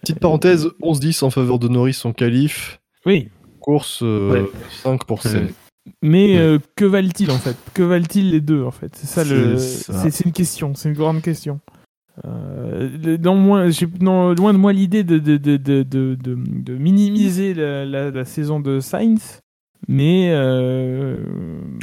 Petite 0.00 0.18
parenthèse, 0.20 0.68
11-10 0.82 1.24
en 1.24 1.30
faveur 1.30 1.58
de 1.58 1.68
Norris 1.68 2.00
en 2.04 2.12
qualif. 2.12 2.80
oui, 3.06 3.28
Course 3.60 4.00
euh, 4.02 4.32
Ouais. 4.42 4.50
5 4.82 5.04
pour 5.04 5.22
7. 5.22 5.54
mais 6.02 6.34
Ouais. 6.34 6.38
euh, 6.38 6.58
que 6.74 6.84
valent-ils 6.84 7.30
en 7.30 7.38
fait? 7.38 7.56
Que 7.74 7.82
valent-ils 7.84 8.30
les 8.30 8.40
deux 8.40 8.62
en 8.64 8.70
fait? 8.72 8.90
C'est 8.96 9.06
ça 9.06 9.22
le. 9.24 9.56
C'est 9.58 10.24
une 10.24 10.32
question, 10.32 10.74
c'est 10.74 10.88
une 10.88 10.94
grande 10.96 11.22
question. 11.22 11.60
Euh, 12.26 13.16
non, 13.22 13.36
moins, 13.36 13.70
j'ai, 13.70 13.86
non, 14.00 14.32
loin 14.34 14.52
de 14.52 14.58
moi 14.58 14.72
l'idée 14.72 15.02
de, 15.04 15.18
de, 15.18 15.36
de, 15.38 15.56
de, 15.56 15.82
de, 15.82 16.14
de- 16.14 16.36
de 16.62 16.74
minimiser 16.76 17.54
la, 17.54 17.84
la, 17.86 18.10
la 18.10 18.24
saison 18.26 18.60
de 18.60 18.80
Sainz, 18.80 19.40
mais 19.88 20.28
euh, 20.32 21.16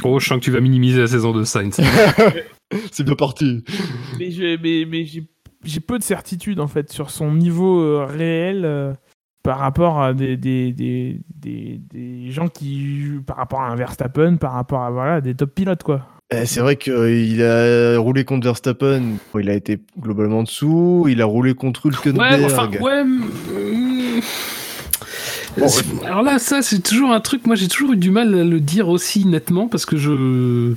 Oh, 0.04 0.20
je 0.20 0.26
sens 0.28 0.38
que 0.38 0.44
tu 0.44 0.50
vas 0.52 0.60
minimiser 0.60 1.00
la 1.00 1.08
saison 1.08 1.32
de 1.32 1.42
Sainz. 1.44 1.80
c'est 2.92 3.02
bien 3.04 3.16
parti. 3.16 3.64
Mais, 4.18 4.30
je- 4.30 4.56
mais, 4.62 4.84
mais 4.88 5.04
j'ai, 5.04 5.26
j'ai 5.64 5.80
peu 5.80 5.98
de 5.98 6.04
certitude 6.04 6.60
en 6.60 6.66
fait 6.68 6.92
sur 6.92 7.10
son 7.10 7.32
niveau 7.32 7.80
euh, 7.80 8.06
réel 8.08 8.62
euh, 8.64 8.92
par 9.42 9.58
rapport 9.58 10.00
à 10.00 10.12
des, 10.12 10.36
des, 10.36 10.72
des, 10.72 11.20
des, 11.34 11.80
des 11.92 12.30
gens 12.30 12.48
qui 12.48 13.04
par 13.26 13.36
rapport 13.36 13.60
à 13.60 13.68
un 13.68 13.76
Verstappen, 13.76 14.36
par 14.36 14.52
rapport 14.52 14.82
à 14.82 14.90
voilà, 14.90 15.20
des 15.20 15.34
top 15.34 15.54
pilotes 15.54 15.82
quoi. 15.82 16.06
Eh, 16.32 16.46
c'est 16.46 16.60
vrai 16.60 16.76
qu'il 16.76 17.42
a 17.42 17.98
roulé 17.98 18.24
contre 18.24 18.46
Verstappen, 18.46 19.02
il 19.38 19.50
a 19.50 19.54
été 19.54 19.80
globalement 19.98 20.44
dessous, 20.44 21.06
il 21.08 21.20
a 21.22 21.24
roulé 21.24 21.54
contre 21.54 21.86
Hülkenberg. 21.86 22.40
Ouais, 22.40 22.44
enfin, 22.44 22.70
ouais. 22.80 23.02
mm, 23.04 24.20
Bon, 25.58 25.66
Alors 26.04 26.22
là, 26.22 26.38
ça, 26.38 26.62
c'est 26.62 26.80
toujours 26.80 27.12
un 27.12 27.20
truc. 27.20 27.46
Moi, 27.46 27.56
j'ai 27.56 27.68
toujours 27.68 27.92
eu 27.92 27.96
du 27.96 28.10
mal 28.10 28.32
à 28.38 28.44
le 28.44 28.60
dire 28.60 28.88
aussi 28.88 29.26
nettement 29.26 29.68
parce 29.68 29.86
que 29.86 29.96
je. 29.96 30.74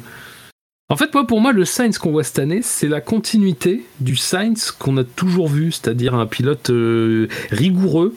En 0.94 0.96
fait, 0.96 1.12
moi, 1.16 1.26
pour 1.26 1.42
moi, 1.42 1.54
le 1.54 1.66
Sainz 1.66 1.98
qu'on 1.98 2.12
voit 2.12 2.24
cette 2.24 2.38
année, 2.38 2.60
c'est 2.62 2.88
la 2.88 3.02
continuité 3.02 3.84
du 4.00 4.16
Sainz 4.16 4.70
qu'on 4.70 4.96
a 4.98 5.04
toujours 5.04 5.48
vu, 5.48 5.72
c'est-à-dire 5.72 6.14
un 6.14 6.28
pilote 6.28 6.70
euh, 6.70 7.28
rigoureux, 7.50 8.14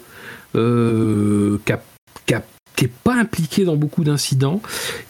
euh, 0.57 1.57
qui 1.65 1.73
a- 1.73 1.83
qui 2.27 2.35
a- 2.35 2.45
qui 2.77 2.85
est 2.85 2.93
pas 3.03 3.15
impliqué 3.15 3.65
dans 3.65 3.77
beaucoup 3.77 4.05
d'incidents, 4.05 4.61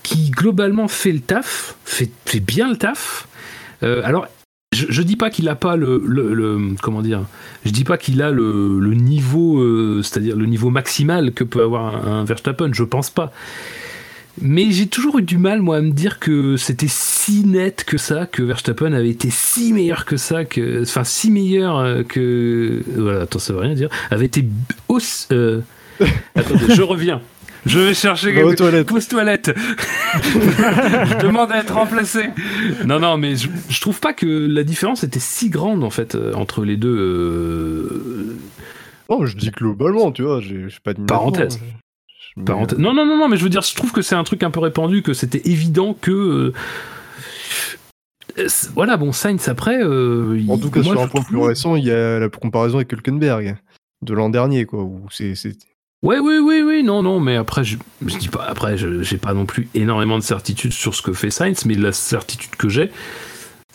qui 0.05 0.31
globalement 0.31 0.87
fait 0.87 1.11
le 1.11 1.19
taf, 1.19 1.75
fait, 1.85 2.09
bien 2.39 2.71
le 2.71 2.77
taf. 2.77 3.27
Euh, 3.83 4.01
alors, 4.05 4.29
je, 4.73 4.87
je 4.89 5.03
dis 5.03 5.17
pas 5.17 5.31
qu'il 5.31 5.49
a 5.49 5.57
pas 5.57 5.75
le, 5.75 6.01
comment 6.81 7.03
dis 7.71 7.83
pas 7.83 7.99
qu'il 7.99 8.23
a 8.23 8.31
le, 8.31 8.79
niveau, 8.95 9.59
c'est-à-dire 10.05 10.37
le 10.37 10.47
niveau 10.47 10.71
maximal 10.71 11.33
que 11.33 11.43
peut 11.43 11.65
avoir 11.65 12.07
un, 12.07 12.21
un 12.21 12.25
Verstappen, 12.25 12.71
je 12.73 12.85
pense 12.85 13.11
pas. 13.11 13.33
Mais 14.41 14.71
j'ai 14.71 14.87
toujours 14.87 15.19
eu 15.19 15.23
du 15.23 15.39
mal, 15.39 15.63
moi, 15.63 15.77
à 15.79 15.81
me 15.81 15.93
dire 15.93 16.19
que 16.19 16.57
c'était 16.57 16.89
si 16.89 17.45
net 17.45 17.85
que 17.87 17.97
ça, 17.97 18.27
que 18.27 18.43
Verstappen 18.43 18.93
avait 18.93 19.09
été 19.11 19.29
si 19.31 19.73
meilleur 19.73 20.05
que 20.05 20.17
ça, 20.17 20.45
que, 20.45 20.83
enfin, 20.83 21.05
si 21.05 21.31
meilleur 21.31 21.79
euh, 21.79 22.03
que, 22.03 22.83
voilà, 22.97 23.23
attends, 23.23 23.39
ça 23.39 23.53
veut 23.55 23.61
rien 23.61 23.75
dire, 23.75 23.89
avait 24.11 24.27
été 24.27 24.47
aussi, 24.89 25.27
euh, 25.33 25.61
attendez, 26.35 26.75
je 26.75 26.83
reviens. 26.83 27.23
Je 27.65 27.81
vais 27.81 27.95
chercher 27.95 28.33
quelque 28.33 28.55
toilettes. 28.55 28.87
Pause 28.87 29.09
toilette. 29.09 29.53
je 30.23 31.19
demande 31.21 31.51
à 31.51 31.59
être 31.59 31.75
remplacé. 31.75 32.27
Non, 32.85 33.01
non, 33.01 33.17
mais 33.17 33.35
je, 33.35 33.49
je 33.69 33.81
trouve 33.81 33.99
pas 33.99 34.13
que 34.13 34.27
la 34.27 34.63
différence 34.63 35.03
était 35.03 35.19
si 35.19 35.51
grande 35.51 35.83
en 35.83 35.91
fait 35.91 36.15
euh, 36.15 36.33
entre 36.35 36.65
les 36.65 36.77
deux. 36.77 36.97
euh, 36.97 38.37
Non, 39.11 39.27
je 39.27 39.37
dis 39.37 39.51
globalement, 39.51 40.13
tu 40.13 40.23
vois, 40.23 40.41
j'ai 40.41 40.69
j'ai 40.69 40.79
pas 40.85 40.95
de 40.95 41.01
Parenthèse. 41.01 41.59
Parenthèse. 42.45 42.79
Non, 42.79 42.93
non, 42.93 43.07
non, 43.07 43.17
non, 43.17 43.29
mais 43.29 43.37
je 43.37 43.43
veux 43.45 43.49
dire, 43.49 43.63
je 43.63 43.75
trouve 43.75 43.93
que 43.93 44.03
c'est 44.03 44.15
un 44.15 44.25
truc 44.25 44.43
un 44.43 44.51
peu 44.51 44.61
répandu, 44.61 45.03
que 45.03 45.15
c'était 45.15 45.43
évident 45.49 45.95
que. 45.99 46.11
euh, 46.11 46.53
euh, 48.39 48.49
voilà, 48.75 48.97
bon, 48.97 49.13
Sainz 49.13 49.49
après. 49.49 49.79
euh, 49.83 50.39
En 50.49 50.59
tout 50.59 50.71
cas, 50.71 50.83
moi, 50.83 50.95
sur 50.95 51.03
un 51.03 51.09
point 51.09 51.21
trouve- 51.23 51.27
plus 51.39 51.39
récent, 51.43 51.77
il 51.77 51.85
y 51.85 51.91
a 51.91 52.19
la 52.19 52.29
comparaison 52.29 52.77
avec 52.77 52.93
Hülkenberg 52.93 53.57
de 54.03 54.15
l'an 54.15 54.29
dernier, 54.29 54.67
quoi. 54.67 54.83
Où 54.83 55.07
c'est, 55.11 55.35
Ouais, 56.03 56.19
oui, 56.19 56.39
oui, 56.39 56.63
oui, 56.65 56.83
non, 56.83 57.03
non, 57.03 57.21
mais 57.21 57.37
après, 57.37 57.65
je, 57.65 57.79
je 58.05 58.17
dis 58.19 58.29
pas, 58.29 58.45
après, 58.47 58.77
je- 58.77 59.03
j'ai 59.03 59.17
pas 59.17 59.33
non 59.33 59.47
plus 59.47 59.69
énormément 59.75 60.19
de 60.19 60.23
certitude 60.23 60.73
sur 60.73 60.95
ce 60.95 61.01
que 61.01 61.13
fait 61.15 61.31
Sainz, 61.31 61.65
mais 61.65 61.75
la 61.75 61.93
certitude 61.93 62.55
que 62.57 62.69
j'ai, 62.69 62.91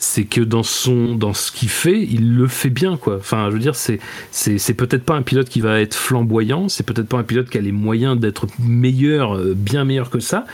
c'est 0.03 0.23
que 0.25 0.41
dans 0.41 0.63
son, 0.63 1.13
dans 1.15 1.33
ce 1.35 1.51
qu'il 1.51 1.69
fait, 1.69 2.01
il 2.01 2.33
le 2.35 2.47
fait 2.47 2.71
bien, 2.71 2.97
quoi. 2.97 3.17
Enfin, 3.17 3.47
je 3.49 3.53
veux 3.53 3.59
dire, 3.59 3.75
c'est, 3.75 3.99
c'est, 4.31 4.57
c'est 4.57 4.73
peut-être 4.73 5.03
pas 5.03 5.13
un 5.15 5.21
pilote 5.21 5.47
qui 5.47 5.61
va 5.61 5.79
être 5.79 5.93
flamboyant, 5.93 6.69
c'est 6.69 6.83
peut-être 6.83 7.07
pas 7.07 7.19
un 7.19 7.23
pilote 7.23 7.49
qui 7.49 7.59
a 7.59 7.61
les 7.61 7.71
moyens 7.71 8.19
d'être 8.19 8.47
meilleur, 8.59 9.37
euh, 9.37 9.53
bien 9.55 9.85
meilleur 9.85 10.09
que 10.09 10.19
ça, 10.19 10.45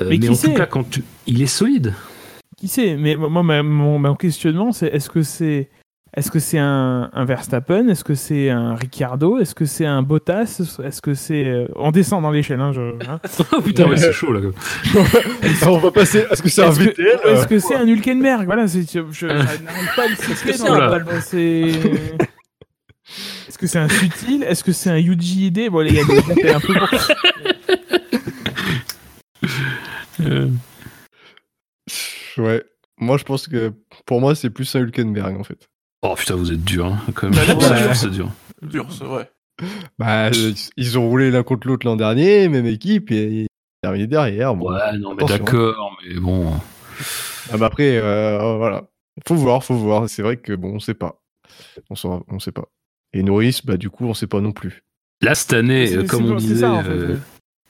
euh, 0.00 0.06
Mais 0.10 0.28
en 0.28 0.34
sait 0.34 0.50
tout 0.50 0.54
cas, 0.54 0.66
quand 0.66 0.88
tu- 0.88 1.02
il 1.26 1.42
est 1.42 1.46
solide. 1.46 1.92
Qui 2.56 2.68
sait? 2.68 2.96
Mais 2.96 3.16
moi, 3.16 3.42
ma- 3.42 3.64
mon, 3.64 3.98
mon 3.98 4.14
questionnement, 4.14 4.70
c'est 4.72 4.86
est-ce 4.86 5.10
que 5.10 5.22
c'est 5.22 5.68
est-ce 6.16 6.30
que 6.30 6.38
c'est 6.38 6.58
un, 6.58 7.10
un 7.12 7.24
Verstappen? 7.24 7.88
Est-ce 7.88 8.04
que 8.04 8.14
c'est 8.14 8.48
un 8.50 8.74
Ricciardo? 8.74 9.38
Est-ce 9.38 9.54
que 9.54 9.64
c'est 9.64 9.84
un 9.86 10.02
Bottas? 10.02 10.60
Est-ce 10.84 11.02
que 11.02 11.14
c'est 11.14 11.44
euh, 11.44 11.66
on 11.76 11.90
descend 11.90 12.22
dans 12.22 12.30
l'échelle 12.30 12.60
hein, 12.60 12.72
je, 12.72 12.80
hein. 13.08 13.20
oh 13.52 13.60
putain, 13.60 13.88
ouais, 13.88 13.96
c'est 13.96 14.12
chaud 14.12 14.32
là. 14.32 14.40
on 15.66 15.78
va 15.78 15.90
passer. 15.90 16.24
Est-ce 16.30 16.42
que 16.42 16.48
c'est 16.48 16.62
un 16.62 16.70
VTL 16.70 17.06
Est-ce 17.24 17.42
euh, 17.42 17.44
que 17.46 17.58
c'est 17.58 17.74
un 17.74 17.86
Hülkenberg? 17.86 18.46
Voilà, 18.46 18.66
c'est 18.68 18.82
je, 18.82 19.00
je- 19.10 19.26
j'arrive 19.28 19.62
pas 19.96 20.02
à 20.04 20.08
le 20.08 20.58
dans 20.58 20.64
un 20.72 20.78
la 20.78 20.88
Bal- 20.88 21.04
balle, 21.04 21.22
c'est- 21.22 21.62
Est-ce 23.48 23.58
que 23.58 23.66
c'est 23.66 23.78
un 23.78 23.88
Sutil? 23.88 24.42
Est-ce 24.44 24.62
que 24.64 24.72
c'est 24.72 24.90
un 24.90 24.98
Yuji 24.98 25.46
Ide 25.46 25.70
Bon, 25.70 25.80
les 25.80 25.92
gars, 25.92 26.02
c'est 26.34 26.50
un 26.54 26.60
peu 26.60 26.74
Euh, 30.20 30.48
Ouais. 32.38 32.62
Moi, 32.98 33.16
je 33.18 33.24
pense 33.24 33.46
que 33.48 33.72
pour 34.06 34.20
moi, 34.20 34.34
c'est 34.34 34.50
plus 34.50 34.74
un 34.76 34.80
Hülkenberg, 34.80 35.36
en 35.38 35.44
fait. 35.44 35.68
Oh 36.06 36.14
putain, 36.16 36.34
vous 36.36 36.52
êtes 36.52 36.62
dur, 36.62 36.86
hein, 36.86 36.98
quand 37.14 37.28
même. 37.30 37.34
Bah, 37.34 37.46
là, 37.46 37.54
Ouais, 37.56 37.88
c'est- 37.88 37.94
c'est 37.94 38.10
dur. 38.10 38.30
Dur, 38.62 38.86
c'est 38.90 39.04
vrai. 39.04 39.30
Bah, 39.98 40.26
euh, 40.26 40.52
ils 40.76 40.98
ont 40.98 41.08
roulé 41.08 41.30
l'un 41.30 41.42
contre 41.42 41.66
l'autre 41.66 41.86
l'an 41.86 41.96
dernier, 41.96 42.48
même 42.48 42.66
équipe, 42.66 43.10
et 43.10 43.46
terminé 43.82 44.06
derrière. 44.06 44.54
Bon. 44.54 44.70
Ouais, 44.72 44.98
non, 44.98 45.14
mais 45.14 45.22
Attention. 45.24 45.44
d'accord, 45.44 45.96
mais 46.06 46.14
bon. 46.20 46.52
Ah 47.52 47.56
bah 47.56 47.66
après, 47.66 47.96
euh, 47.98 48.56
voilà. 48.56 48.84
Faut 49.26 49.34
voir, 49.36 49.62
faut 49.64 49.74
voir. 49.74 50.08
C'est 50.08 50.22
vrai 50.22 50.36
que 50.36 50.52
bon, 50.54 50.74
on 50.74 50.78
sait 50.80 50.94
pas. 50.94 51.20
On 51.90 51.94
saura, 51.94 52.22
on 52.28 52.38
sait 52.38 52.52
pas. 52.52 52.64
Et 53.12 53.22
Norris, 53.22 53.60
bah 53.64 53.76
du 53.76 53.90
coup, 53.90 54.06
on 54.06 54.14
sait 54.14 54.26
pas 54.26 54.40
non 54.40 54.52
plus. 54.52 54.82
Là, 55.22 55.34
cette 55.34 55.52
année, 55.52 55.86
C'est- 55.86 56.00
c'est- 56.00 56.06
comme 56.06 56.32
on 56.32 56.38
c'est 56.38 56.46
disait, 56.46 56.60
ça, 56.62 56.72
en 56.72 56.82
fait, 56.82 56.90
euh, 56.90 57.12
ouais. 57.14 57.18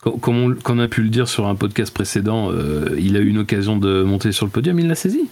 co- 0.01 0.17
comme 0.17 0.57
on, 0.67 0.79
a 0.79 0.89
pu 0.89 1.03
le 1.03 1.09
dire 1.11 1.29
sur 1.29 1.47
un 1.47 1.55
podcast 1.55 1.93
précédent, 1.93 2.51
euh, 2.51 2.97
il 2.99 3.17
a 3.17 3.21
eu 3.21 3.29
une 3.29 3.39
occasion 3.39 3.77
de 3.77 4.03
monter 4.03 4.33
sur 4.33 4.47
le 4.47 4.51
podium, 4.53 4.79
il 4.81 4.89
l'a 4.89 4.95
saisi. 4.95 5.29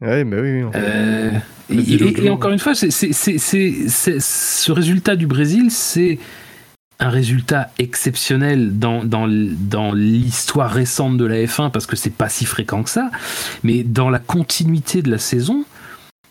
Ouais, 0.00 0.24
bah 0.24 0.36
oui. 0.40 0.52
oui, 0.58 0.62
en 0.64 0.72
fait. 0.72 0.78
Euh, 0.82 1.30
et, 1.70 2.30
encore 2.30 2.50
une 2.52 2.58
fois, 2.58 2.74
c'est, 2.74 2.90
c'est- 2.90 3.12
c'est- 3.12 3.38
c'est- 3.38 3.88
c'est- 3.88 4.20
ce 4.20 4.72
résultat 4.72 5.16
du 5.16 5.26
Brésil, 5.26 5.70
c'est 5.70 6.18
un 6.98 7.08
résultat 7.10 7.70
exceptionnel 7.78 8.78
dans, 8.78 9.04
dans, 9.04 9.26
dans 9.28 9.92
l'histoire 9.92 10.70
récente 10.70 11.16
de 11.18 11.24
la 11.26 11.36
F1 11.44 11.70
parce 11.70 11.86
que 11.86 11.96
c'est 11.96 12.10
pas 12.10 12.28
si 12.28 12.44
fréquent 12.46 12.82
que 12.82 12.90
ça, 12.90 13.10
mais 13.62 13.82
dans 13.82 14.08
la 14.10 14.18
continuité 14.18 15.02
de 15.02 15.10
la 15.10 15.18
saison, 15.18 15.64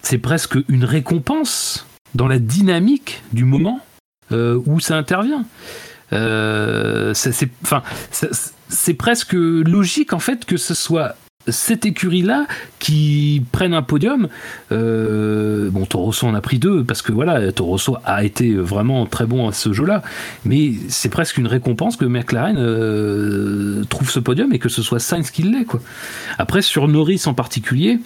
c'est 0.01 0.17
presque 0.17 0.57
une 0.69 0.83
récompense 0.85 1.85
dans 2.15 2.27
la 2.27 2.39
dynamique 2.39 3.21
du 3.33 3.45
moment 3.45 3.79
euh, 4.31 4.59
où 4.65 4.79
ça 4.79 4.95
intervient. 4.97 5.45
Euh, 6.13 7.13
enfin, 7.63 7.83
c'est 8.69 8.93
presque 8.93 9.33
logique 9.33 10.13
en 10.13 10.19
fait 10.19 10.45
que 10.45 10.57
ce 10.57 10.73
soit 10.73 11.15
cette 11.47 11.85
écurie-là 11.85 12.47
qui 12.79 13.43
prenne 13.51 13.73
un 13.73 13.81
podium. 13.81 14.27
Euh, 14.71 15.69
bon, 15.69 15.85
Toro 15.85 16.05
Rosso 16.05 16.27
en 16.27 16.33
a 16.33 16.41
pris 16.41 16.59
deux 16.59 16.83
parce 16.83 17.01
que 17.01 17.11
voilà, 17.11 17.51
Toro 17.51 17.71
Rosso 17.71 17.97
a 18.03 18.23
été 18.23 18.53
vraiment 18.53 19.05
très 19.05 19.25
bon 19.25 19.47
à 19.47 19.53
ce 19.53 19.73
jeu-là, 19.73 20.01
mais 20.43 20.73
c'est 20.89 21.09
presque 21.09 21.37
une 21.37 21.47
récompense 21.47 21.97
que 21.97 22.05
McLaren 22.05 22.57
euh, 22.57 23.83
trouve 23.89 24.09
ce 24.09 24.19
podium 24.19 24.53
et 24.53 24.59
que 24.59 24.69
ce 24.69 24.81
soit 24.81 24.99
Sainz 24.99 25.31
qui 25.31 25.43
l'est. 25.43 25.65
Quoi. 25.65 25.81
Après, 26.37 26.61
sur 26.61 26.87
Norris 26.87 27.23
en 27.25 27.33
particulier, 27.33 27.99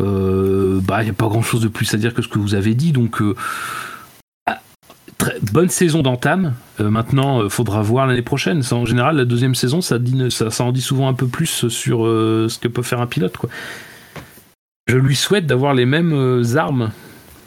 euh, 0.00 0.80
bah, 0.82 1.02
il 1.02 1.04
n'y 1.04 1.10
a 1.10 1.14
pas 1.14 1.28
grand-chose 1.28 1.60
de 1.60 1.68
plus 1.68 1.92
à 1.94 1.96
dire 1.96 2.14
que 2.14 2.22
ce 2.22 2.28
que 2.28 2.38
vous 2.38 2.54
avez 2.54 2.74
dit, 2.74 2.92
donc. 2.92 3.20
Euh, 5.42 5.46
bonne 5.52 5.68
saison 5.68 6.02
d'entame. 6.02 6.54
Euh, 6.80 6.90
maintenant, 6.90 7.44
il 7.44 7.50
faudra 7.50 7.82
voir 7.82 8.06
l'année 8.06 8.22
prochaine. 8.22 8.62
En 8.70 8.84
général, 8.84 9.16
la 9.16 9.24
deuxième 9.24 9.54
saison, 9.54 9.80
ça, 9.80 9.98
dit, 9.98 10.16
en 10.58 10.72
dit 10.72 10.80
souvent 10.80 11.08
un 11.08 11.14
peu 11.14 11.26
plus 11.26 11.68
sur 11.68 12.06
euh, 12.06 12.48
ce 12.48 12.58
que 12.58 12.68
peut 12.68 12.82
faire 12.82 13.00
un 13.00 13.06
pilote. 13.06 13.36
Je 14.86 14.96
lui 14.96 15.16
souhaite 15.16 15.46
d'avoir 15.46 15.74
les 15.74 15.86
mêmes 15.86 16.12
euh, 16.12 16.56
armes 16.56 16.90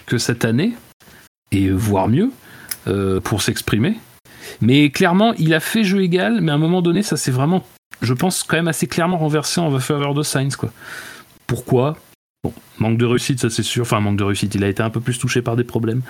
que 0.06 0.18
cette 0.18 0.46
année, 0.46 0.74
et 1.52 1.70
voire 1.70 2.08
mieux, 2.08 2.32
euh, 2.88 3.20
pour 3.20 3.42
s'exprimer. 3.42 3.98
Mais 4.62 4.90
clairement, 4.90 5.34
il 5.34 5.54
a 5.54 5.60
fait 5.60 5.84
jeu 5.84 6.02
égal, 6.02 6.40
mais 6.42 6.52
à 6.52 6.56
un 6.56 6.60
moment 6.60 6.82
donné, 6.82 7.04
ça 7.04 7.18
s'est 7.18 7.32
vraiment, 7.32 7.66
je 8.02 8.14
pense, 8.14 8.44
quand 8.44 8.56
même 8.56 8.68
assez 8.68 8.88
clairement 8.88 9.18
renversé 9.18 9.60
en 9.60 9.78
faveur 9.80 10.14
de 10.14 10.24
Sainz. 10.24 10.56
Quoi. 10.56 10.72
Pourquoi? 11.48 11.98
Bon, 12.44 12.54
manque 12.78 12.98
de 12.98 13.06
réussite, 13.06 13.40
ça 13.40 13.50
c'est 13.50 13.64
sûr. 13.64 13.82
Enfin, 13.82 14.00
manque 14.00 14.18
de 14.18 14.24
réussite, 14.24 14.56
il 14.56 14.64
a 14.64 14.68
été 14.68 14.84
un 14.84 14.90
peu 14.90 15.02
plus 15.02 15.18
touché 15.18 15.42
par 15.42 15.56
des 15.56 15.64
problèmes. 15.64 16.02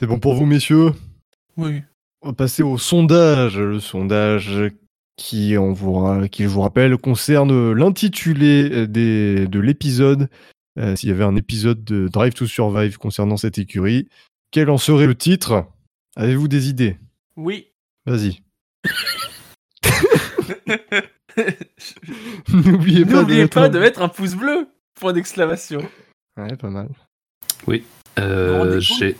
C'est 0.00 0.06
bon 0.06 0.18
pour 0.18 0.32
vous, 0.32 0.46
messieurs? 0.46 0.94
Oui. 1.58 1.82
On 2.22 2.28
va 2.28 2.34
passer 2.34 2.62
au 2.62 2.78
sondage. 2.78 3.58
Le 3.58 3.80
sondage 3.80 4.50
qui, 5.16 5.58
on 5.58 5.74
vous, 5.74 6.26
qui, 6.28 6.44
je 6.44 6.48
vous 6.48 6.62
rappelle, 6.62 6.96
concerne 6.96 7.72
l'intitulé 7.74 8.86
de 8.86 9.60
l'épisode. 9.60 10.30
Euh, 10.78 10.96
S'il 10.96 11.10
y 11.10 11.12
avait 11.12 11.24
un 11.24 11.36
épisode 11.36 11.84
de 11.84 12.08
Drive 12.08 12.32
to 12.32 12.46
Survive 12.46 12.96
concernant 12.96 13.36
cette 13.36 13.58
écurie, 13.58 14.08
quel 14.50 14.70
en 14.70 14.78
serait 14.78 15.06
le 15.06 15.14
titre? 15.14 15.66
Avez-vous 16.16 16.48
des 16.48 16.70
idées? 16.70 16.96
Oui. 17.36 17.66
Vas-y. 18.06 18.40
N'oubliez 22.48 23.04
pas, 23.04 23.68
de 23.68 23.78
mettre 23.78 24.00
un 24.00 24.08
pouce 24.08 24.34
bleu. 24.34 24.66
Point 24.98 25.12
d'exclamation. 25.12 25.86
Ouais, 26.38 26.56
pas 26.56 26.70
mal. 26.70 26.88
Vous 27.66 27.74
Euh, 28.18 28.80
j'ai- 28.80 29.14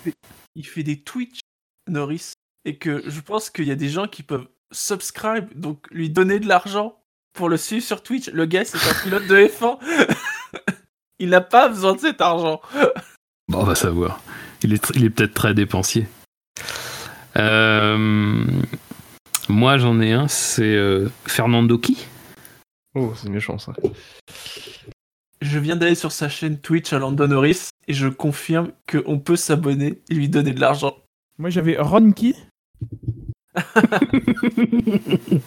il, 0.55 0.67
fait, 0.67 0.83
des 0.83 1.01
Twitch, 1.01 1.41
Norris, 1.89 2.33
et 2.65 2.77
que 2.77 3.03
je 3.09 3.21
pense 3.21 3.51
qu'il 3.51 3.67
y 3.67 3.71
a 3.71 3.77
des 3.77 3.89
gens 3.89 4.07
qui 4.07 4.23
peuvent 4.23 4.49
subscribe, 4.73 5.49
donc 5.59 5.87
lui 5.91 6.11
donner 6.11 6.39
de 6.39 6.47
l'argent 6.47 7.03
pour 7.33 7.49
le 7.49 7.57
suivre 7.57 7.85
sur 7.85 8.03
Twitch. 8.03 8.29
Le 8.29 8.47
gars, 8.47 8.65
c'est 8.65 8.79
un 8.79 9.03
pilote 9.03 9.27
de 9.27 9.37
F1. 9.37 9.79
il 11.19 11.31
n'a 11.31 11.41
pas 11.41 11.69
besoin 11.69 11.95
de 11.95 12.01
cet 12.01 12.21
argent. 12.21 12.61
Bon, 13.49 13.61
on 13.61 13.65
va 13.65 13.75
savoir. 13.75 14.21
Il 14.63 14.73
est, 14.73 14.85
tr- 14.85 14.93
il 14.95 15.05
est 15.05 15.11
peut-être 15.11 15.35
très 15.35 15.55
dépensier. 15.55 16.07
Euh, 17.37 18.47
moi, 19.49 19.79
j'en 19.79 20.01
ai 20.01 20.13
un, 20.13 20.29
c'est 20.29 20.63
euh, 20.63 21.09
Fernando 21.27 21.79
qui 21.79 22.07
Oh, 22.95 23.13
c'est 23.17 23.29
méchant 23.29 23.59
ça. 23.59 23.73
Je 25.41 25.59
viens 25.59 25.77
d'aller 25.77 25.95
sur 25.95 26.13
sa 26.13 26.29
chaîne 26.29 26.59
Twitch 26.59 26.93
à 26.93 26.99
Lando 26.99 27.27
Norris 27.27 27.71
et 27.89 27.95
je 27.95 28.09
confirme 28.09 28.73
qu'on 28.91 29.19
peut 29.19 29.37
s'abonner 29.37 30.03
et 30.11 30.15
lui 30.15 30.29
donner 30.29 30.53
de 30.53 30.61
l'argent. 30.61 30.97
Moi, 31.39 31.51
j'avais 31.51 31.79
Ronki. 31.79 32.35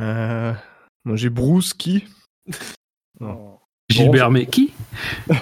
Euh, 0.00 0.52
moi 1.04 1.14
j'ai 1.14 1.30
Bruce 1.30 1.72
qui 1.72 2.04
Non. 3.20 3.60
Gilbert 3.88 4.32
mais 4.32 4.46
qui 4.46 4.74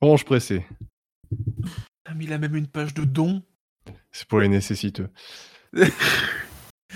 Orange 0.00 0.24
pressé. 0.24 0.66
Ah, 2.04 2.14
mais 2.14 2.24
il 2.24 2.32
a 2.32 2.38
même 2.38 2.56
une 2.56 2.66
page 2.66 2.92
de 2.92 3.04
dons. 3.04 3.40
C'est 4.10 4.26
pour 4.26 4.40
les 4.40 4.48
nécessiteux. 4.48 5.10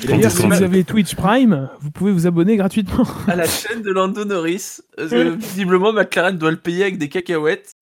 D'ailleurs, 0.06 0.30
si 0.30 0.46
vous 0.46 0.62
avez 0.62 0.84
Twitch 0.84 1.14
Prime, 1.14 1.68
vous 1.80 1.90
pouvez 1.90 2.12
vous 2.12 2.26
abonner 2.26 2.56
gratuitement. 2.56 3.06
à 3.26 3.36
la 3.36 3.46
chaîne 3.46 3.82
de 3.82 3.90
Lando 3.90 4.24
Norris. 4.24 4.78
Visiblement, 4.98 5.92
McLaren 5.92 6.36
doit 6.36 6.50
le 6.50 6.56
payer 6.56 6.82
avec 6.82 6.98
des 6.98 7.08
cacahuètes. 7.08 7.72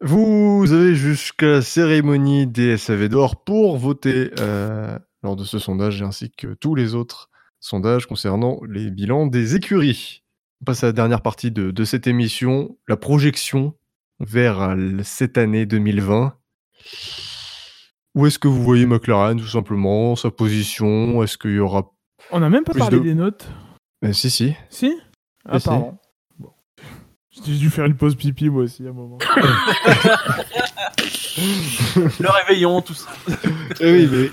Vous 0.00 0.66
avez 0.72 0.96
jusqu'à 0.96 1.46
la 1.46 1.62
cérémonie 1.62 2.48
des 2.48 2.76
SAV 2.76 3.08
d'or 3.08 3.44
pour 3.44 3.78
voter 3.78 4.32
euh, 4.40 4.98
lors 5.22 5.36
de 5.36 5.44
ce 5.44 5.60
sondage 5.60 6.02
ainsi 6.02 6.32
que 6.32 6.54
tous 6.54 6.74
les 6.74 6.96
autres 6.96 7.30
sondages 7.60 8.06
concernant 8.06 8.60
les 8.68 8.90
bilans 8.90 9.28
des 9.28 9.54
écuries. 9.54 10.24
On 10.60 10.64
passe 10.64 10.82
à 10.82 10.88
la 10.88 10.92
dernière 10.92 11.22
partie 11.22 11.52
de, 11.52 11.70
de 11.70 11.84
cette 11.84 12.08
émission, 12.08 12.76
la 12.88 12.96
projection 12.96 13.74
vers 14.18 14.60
euh, 14.60 14.98
cette 15.04 15.38
année 15.38 15.66
2020. 15.66 16.34
Où 18.14 18.26
est-ce 18.26 18.38
que 18.38 18.48
vous 18.48 18.62
voyez 18.62 18.84
McLaren, 18.86 19.38
tout 19.38 19.46
simplement 19.46 20.14
Sa 20.16 20.30
position? 20.30 21.22
Est-ce 21.22 21.38
qu'il 21.38 21.52
y 21.54 21.58
aura. 21.58 21.90
On 22.30 22.40
n'a 22.40 22.50
même 22.50 22.64
pas 22.64 22.74
parlé 22.74 22.98
de- 22.98 23.02
des 23.02 23.14
notes. 23.14 23.48
Eh, 24.04 24.12
si, 24.12 24.30
si. 24.30 24.54
Si? 24.68 24.92
Ah. 25.48 25.58
Bon. 26.38 26.50
J'ai 27.30 27.56
dû 27.56 27.70
faire 27.70 27.86
une 27.86 27.96
pause 27.96 28.14
pipi, 28.14 28.50
moi 28.50 28.64
aussi, 28.64 28.86
à 28.86 28.90
un 28.90 28.92
moment. 28.92 29.18
Le 32.20 32.30
réveillon, 32.30 32.80
tout 32.82 32.94
ça. 32.94 33.08
Eh 33.80 33.92
oui, 33.92 34.08
mais. 34.10 34.30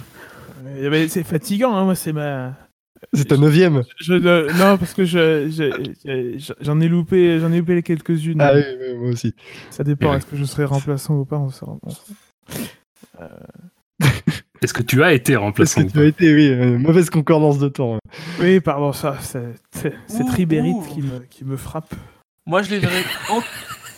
Euh, 0.84 0.90
mais 0.90 1.08
c'est 1.08 1.24
fatigant, 1.24 1.74
hein, 1.76 1.86
moi, 1.86 1.96
c'est 1.96 2.12
ma. 2.14 2.56
C'est 3.14 3.26
ta 3.26 3.38
neuvième. 3.38 3.84
Je, 4.02 4.14
non, 4.14 4.78
parce 4.78 4.94
que 4.94 5.06
je, 5.06 5.50
je- 5.50 5.94
je- 6.38 6.54
j'en 6.60 6.80
ai 6.82 6.90
loupé, 6.90 7.40
j'en 7.40 7.52
ai 7.54 7.60
loupé 7.60 7.82
quelques-unes. 7.82 8.42
Ah 8.42 8.52
oui, 8.54 8.62
oui, 8.80 8.98
moi 8.98 9.10
aussi. 9.12 9.34
Ça 9.70 9.86
dépend, 9.86 10.12
Ouais. 10.12 10.18
est-ce 10.18 10.26
que 10.26 10.36
je 10.36 10.44
serai 10.44 10.66
remplaçant 10.66 11.16
ou 11.16 11.24
pas 11.26 11.38
on. 11.38 11.48
Est-ce 14.62 14.74
que 14.74 14.84
tu 14.84 15.04
as 15.04 15.14
été 15.14 15.36
remplaçant 15.36 15.82
que 15.82 15.88
ou 15.88 15.92
tu 15.92 16.00
as 16.00 16.04
été, 16.06 16.34
oui, 16.34 16.50
euh, 16.50 16.78
mauvaise 16.78 17.10
concordance 17.10 17.60
de 17.60 17.70
temps. 17.70 17.96
hein. 17.96 18.00
Oui, 18.40 18.60
pardon, 18.60 18.92
ça, 18.92 19.18
c'est, 19.22 19.94
Ribéry 20.30 20.72
ouh. 20.72 20.82
qui 20.94 21.02
me, 21.02 21.20
qui 21.30 21.46
me 21.46 21.56
frappe. 21.58 21.94
Moi, 22.46 22.62
je 22.62 22.72
les 22.72 22.80
verrais, 22.80 23.04
en- 23.30 23.42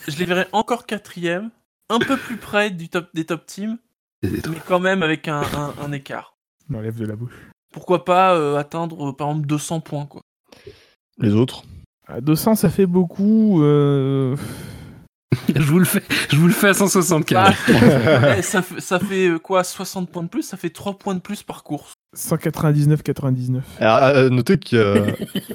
je 0.06 0.16
les 0.18 0.24
verrais 0.24 0.46
encore 0.52 0.86
quatrième, 0.86 1.50
un 1.88 1.98
peu 1.98 2.16
plus 2.16 2.36
près 2.36 2.70
du 2.70 2.88
top 2.88 3.08
des 3.14 3.24
top 3.24 3.44
teams, 3.46 3.76
mais 4.22 4.38
quand 4.66 4.78
même 4.80 5.02
avec 5.02 5.26
un, 5.28 5.40
un- 5.42 5.74
un 5.84 5.92
écart. 5.92 6.36
Il 6.68 6.76
m'enlève 6.76 6.96
de 6.98 7.06
la 7.06 7.16
bouche. 7.16 7.34
Pourquoi 7.72 8.04
pas 8.04 8.34
euh, 8.36 8.56
atteindre 8.56 9.08
euh, 9.08 9.12
par 9.12 9.30
exemple 9.30 9.46
200 9.46 9.80
points 9.80 10.06
quoi. 10.06 10.20
Les 11.18 11.32
autres? 11.34 11.64
À 12.06 12.20
200, 12.20 12.54
ça 12.56 12.68
fait 12.70 12.86
beaucoup. 12.86 13.62
Euh, 15.32 15.52
Je 15.56 15.62
vous 15.62 15.78
le 15.78 15.84
fais, 15.84 16.02
je 16.30 16.36
vous 16.36 16.46
le 16.46 16.52
fais 16.52 16.68
à 16.68 16.74
175. 16.74 17.32
Bah, 17.34 17.54
eh, 18.38 18.42
ça, 18.42 18.62
fait, 18.62 18.80
ça 18.80 18.98
fait 18.98 19.28
euh, 19.28 19.38
quoi 19.38 19.64
60 19.64 20.10
points 20.10 20.22
de 20.22 20.28
plus? 20.28 20.42
Ça 20.42 20.56
fait 20.56 20.70
3 20.70 20.98
points 20.98 21.14
de 21.14 21.20
plus 21.20 21.42
par 21.42 21.62
course. 21.64 21.94
199-99. 22.16 23.60
Alors, 23.80 23.96
à 23.96 24.28
noter 24.28 24.58
qu'il 24.58 24.78
y 24.78 24.80
a, 24.82 24.94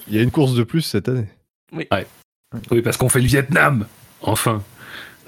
il 0.08 0.16
y 0.16 0.20
a 0.20 0.22
une 0.22 0.32
course 0.32 0.56
de 0.56 0.64
plus 0.64 0.82
cette 0.82 1.08
année. 1.08 1.28
Oui, 1.72 2.82
parce 2.82 2.98
qu'on 2.98 3.10
fait 3.10 3.22
le 3.22 3.28
Vietnam. 3.28 3.86
Enfin. 4.22 4.64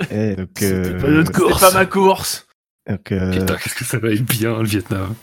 Eh, 0.10 0.36
donc, 0.36 0.62
euh, 0.62 1.00
pas 1.00 1.08
notre 1.10 1.32
course. 1.32 1.60
Pas 1.60 1.72
ma 1.72 1.86
course. 1.86 2.48
Donc, 2.88 3.12
euh, 3.12 3.32
Putain, 3.32 3.56
qu'est-ce 3.56 3.76
que 3.76 3.84
ça 3.86 4.00
va 4.00 4.10
être 4.12 4.24
bien 4.26 4.58
le 4.60 4.66
Vietnam. 4.66 5.14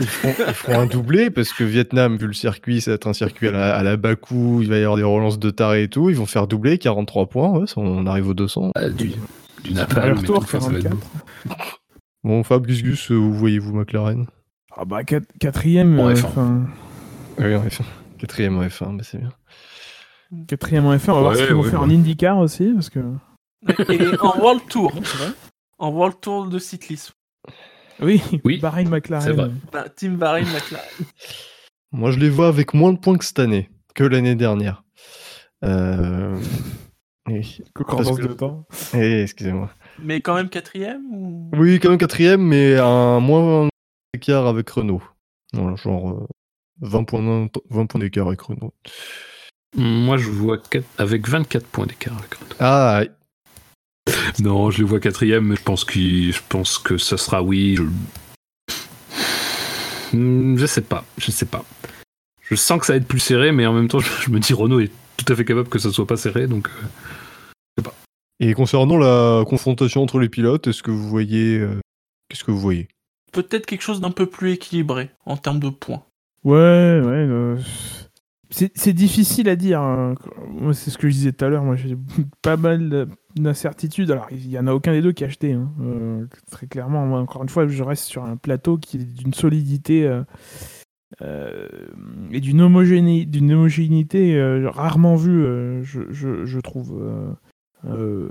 ils, 0.00 0.06
feront, 0.06 0.34
ils 0.48 0.54
feront 0.54 0.80
un 0.80 0.86
doublé 0.86 1.30
parce 1.30 1.52
que 1.52 1.64
Vietnam, 1.64 2.16
vu 2.16 2.26
le 2.28 2.32
circuit, 2.32 2.80
ça 2.80 2.92
va 2.92 2.94
être 2.96 3.06
un 3.08 3.12
circuit 3.14 3.48
à 3.48 3.52
la, 3.52 3.74
à 3.76 3.82
la 3.82 3.96
Bakou, 3.96 4.60
il 4.62 4.68
va 4.68 4.76
y 4.78 4.82
avoir 4.82 4.96
des 4.96 5.02
relances 5.02 5.38
de 5.38 5.50
taré 5.50 5.84
et 5.84 5.88
tout. 5.88 6.08
Ils 6.10 6.16
vont 6.16 6.26
faire 6.26 6.46
doubler 6.46 6.78
43 6.78 7.26
points. 7.28 7.48
Ouais, 7.58 7.66
ça, 7.66 7.74
on 7.78 8.06
arrive 8.06 8.28
aux 8.28 8.34
200. 8.34 8.70
Ah, 8.76 8.88
du, 8.90 9.12
du 9.64 9.74
napalm. 9.74 10.22
tout, 10.22 10.40
ça 10.46 10.58
va 10.58 10.78
être 10.78 10.82
44. 10.84 10.90
beau. 10.96 11.54
Bon, 12.22 12.42
Fab, 12.44 12.66
Gus 12.66 12.82
Gus, 12.82 13.10
où 13.10 13.32
voyez-vous 13.32 13.72
McLaren? 13.74 14.26
Ah 14.76 14.84
bah, 14.84 15.02
quat- 15.02 15.26
quatrième. 15.40 15.98
En 15.98 16.08
euh, 16.08 16.14
F1. 16.14 16.24
enfin, 16.26 16.66
Oui, 17.38 17.54
en 17.56 17.64
F1. 17.64 17.82
Quatrième 18.18 18.56
en 18.58 18.62
F1, 18.64 18.96
bah, 18.98 19.02
c'est 19.04 19.18
bien. 19.18 19.30
quatrième 20.46 20.86
en 20.86 20.94
F1. 20.94 21.10
On 21.10 21.14
va 21.14 21.20
voir 21.20 21.36
ce 21.36 21.44
qu'ils 21.44 21.54
vont 21.54 21.62
ouais, 21.62 21.70
faire 21.70 21.80
ouais. 21.80 21.86
en 21.86 21.90
IndyCar 21.90 22.38
aussi, 22.38 22.72
parce 22.74 22.90
que. 22.90 23.00
Et 23.90 24.00
en 24.20 24.38
World 24.38 24.60
Tour. 24.68 24.92
En 25.78 25.90
World 25.90 26.20
Tour 26.20 26.46
de 26.48 26.58
cyclisme. 26.58 27.12
Oui, 28.00 28.22
Oui, 28.44 28.58
Bahreïn 28.58 28.88
McLaren. 28.88 29.24
c'est 29.24 29.32
vrai. 29.32 29.50
Bah, 29.72 29.88
Team 29.88 30.16
Bahrain 30.16 30.42
McLaren. 30.42 30.86
Moi, 31.92 32.10
je 32.10 32.18
les 32.18 32.28
vois 32.30 32.48
avec 32.48 32.74
moins 32.74 32.92
de 32.92 32.98
points 32.98 33.16
que 33.16 33.24
cette 33.24 33.38
année, 33.38 33.70
que 33.94 34.04
l'année 34.04 34.34
dernière. 34.34 34.82
Euh... 35.64 36.38
Oui, 37.28 37.60
que- 37.74 38.22
de 38.22 38.32
temps. 38.34 38.66
Eh, 38.94 39.22
excusez-moi. 39.22 39.70
Mais 40.00 40.20
quand 40.20 40.34
même 40.34 40.48
quatrième 40.48 41.02
ou... 41.10 41.50
Oui, 41.54 41.80
quand 41.80 41.88
même 41.88 41.98
quatrième, 41.98 42.40
mais 42.42 42.76
un 42.76 43.18
moins 43.20 43.68
d'écart 44.14 44.46
avec 44.46 44.68
Renault. 44.70 45.02
Voilà, 45.54 45.74
genre 45.76 46.10
euh, 46.10 46.26
20 46.82 47.04
points, 47.04 47.48
20 47.70 47.86
points 47.86 48.00
d'écart 48.00 48.28
avec 48.28 48.40
Renault. 48.42 48.74
Moi, 49.74 50.16
je 50.18 50.28
vois 50.30 50.58
quatre- 50.58 50.86
avec 50.98 51.26
24 51.28 51.66
points 51.66 51.86
d'écart. 51.86 52.16
avec 52.18 52.34
Renault. 52.34 52.54
Ah, 52.60 53.02
Non, 54.40 54.70
je 54.70 54.78
les 54.78 54.84
vois 54.84 55.00
quatrième, 55.00 55.46
mais 55.46 55.56
je 55.56 55.62
pense, 55.62 55.84
je 55.90 56.40
que 56.82 56.98
ça 56.98 57.16
sera 57.16 57.42
oui. 57.42 57.76
Je... 57.76 57.82
Hmm, 60.16 60.56
je 60.56 60.66
sais 60.66 60.82
pas, 60.82 61.04
je 61.18 61.30
sais 61.30 61.46
pas. 61.46 61.64
Je 62.42 62.54
sens 62.54 62.78
que 62.80 62.86
ça 62.86 62.92
va 62.92 62.98
être 62.98 63.08
plus 63.08 63.18
serré, 63.18 63.52
mais 63.52 63.66
en 63.66 63.72
même 63.72 63.88
temps, 63.88 63.98
je, 63.98 64.10
je 64.24 64.30
me 64.30 64.38
dis 64.38 64.52
Renault 64.52 64.80
est 64.80 64.92
tout 65.16 65.32
à 65.32 65.36
fait 65.36 65.44
capable 65.44 65.68
que 65.68 65.78
ça 65.78 65.90
soit 65.90 66.06
pas 66.06 66.16
serré, 66.16 66.46
donc 66.46 66.68
euh, 66.68 67.82
et 68.38 68.52
concernant 68.52 68.98
la 68.98 69.44
confrontation 69.46 70.02
entre 70.02 70.18
les 70.18 70.28
pilotes, 70.28 70.66
est-ce 70.66 70.82
que 70.82 70.90
vous 70.90 71.08
voyez. 71.08 71.58
euh, 71.58 71.80
Qu'est-ce 72.28 72.44
que 72.44 72.50
vous 72.50 72.60
voyez? 72.60 72.88
Peut-être 73.32 73.64
quelque 73.66 73.80
chose 73.82 74.00
d'un 74.02 74.10
peu 74.10 74.26
plus 74.26 74.52
équilibré 74.52 75.10
en 75.24 75.36
termes 75.38 75.58
de 75.60 75.70
points. 75.70 76.02
Ouais, 76.44 76.52
ouais. 76.54 76.58
euh, 76.60 77.56
C'est 78.50 78.92
difficile 78.92 79.48
à 79.48 79.56
dire. 79.56 79.80
hein. 79.80 80.14
C'est 80.72 80.90
ce 80.90 80.98
que 80.98 81.08
je 81.08 81.14
disais 81.14 81.32
tout 81.32 81.44
à 81.44 81.48
l'heure. 81.48 81.64
Moi, 81.64 81.76
j'ai 81.76 81.96
pas 82.42 82.56
mal 82.56 82.88
de- 82.88 83.08
d'incertitudes. 83.34 84.10
Alors, 84.10 84.28
il 84.30 84.48
y 84.48 84.58
en 84.58 84.66
a 84.66 84.72
aucun 84.72 84.92
des 84.92 85.02
deux 85.02 85.12
qui 85.12 85.24
a 85.24 85.26
acheté. 85.26 85.52
hein. 85.52 85.70
Euh, 85.80 86.26
très 86.50 86.66
clairement, 86.66 87.04
moi, 87.06 87.18
encore 87.20 87.42
une 87.42 87.48
fois, 87.48 87.66
je 87.66 87.82
reste 87.82 88.04
sur 88.04 88.24
un 88.24 88.36
plateau 88.36 88.78
qui 88.78 88.98
est 88.98 89.04
d'une 89.04 89.34
solidité 89.34 90.06
euh, 90.06 90.22
euh, 91.22 91.66
et 92.30 92.40
d'une 92.40 92.60
homogéné- 92.60 93.26
d'une 93.26 93.52
homogénéité 93.52 94.36
euh, 94.36 94.70
rarement 94.70 95.16
vue, 95.16 95.44
euh, 95.44 95.82
je, 95.82 96.02
je- 96.10 96.44
je 96.44 96.60
trouve. 96.60 96.96
euh, 97.02 97.30
euh, 97.86 98.30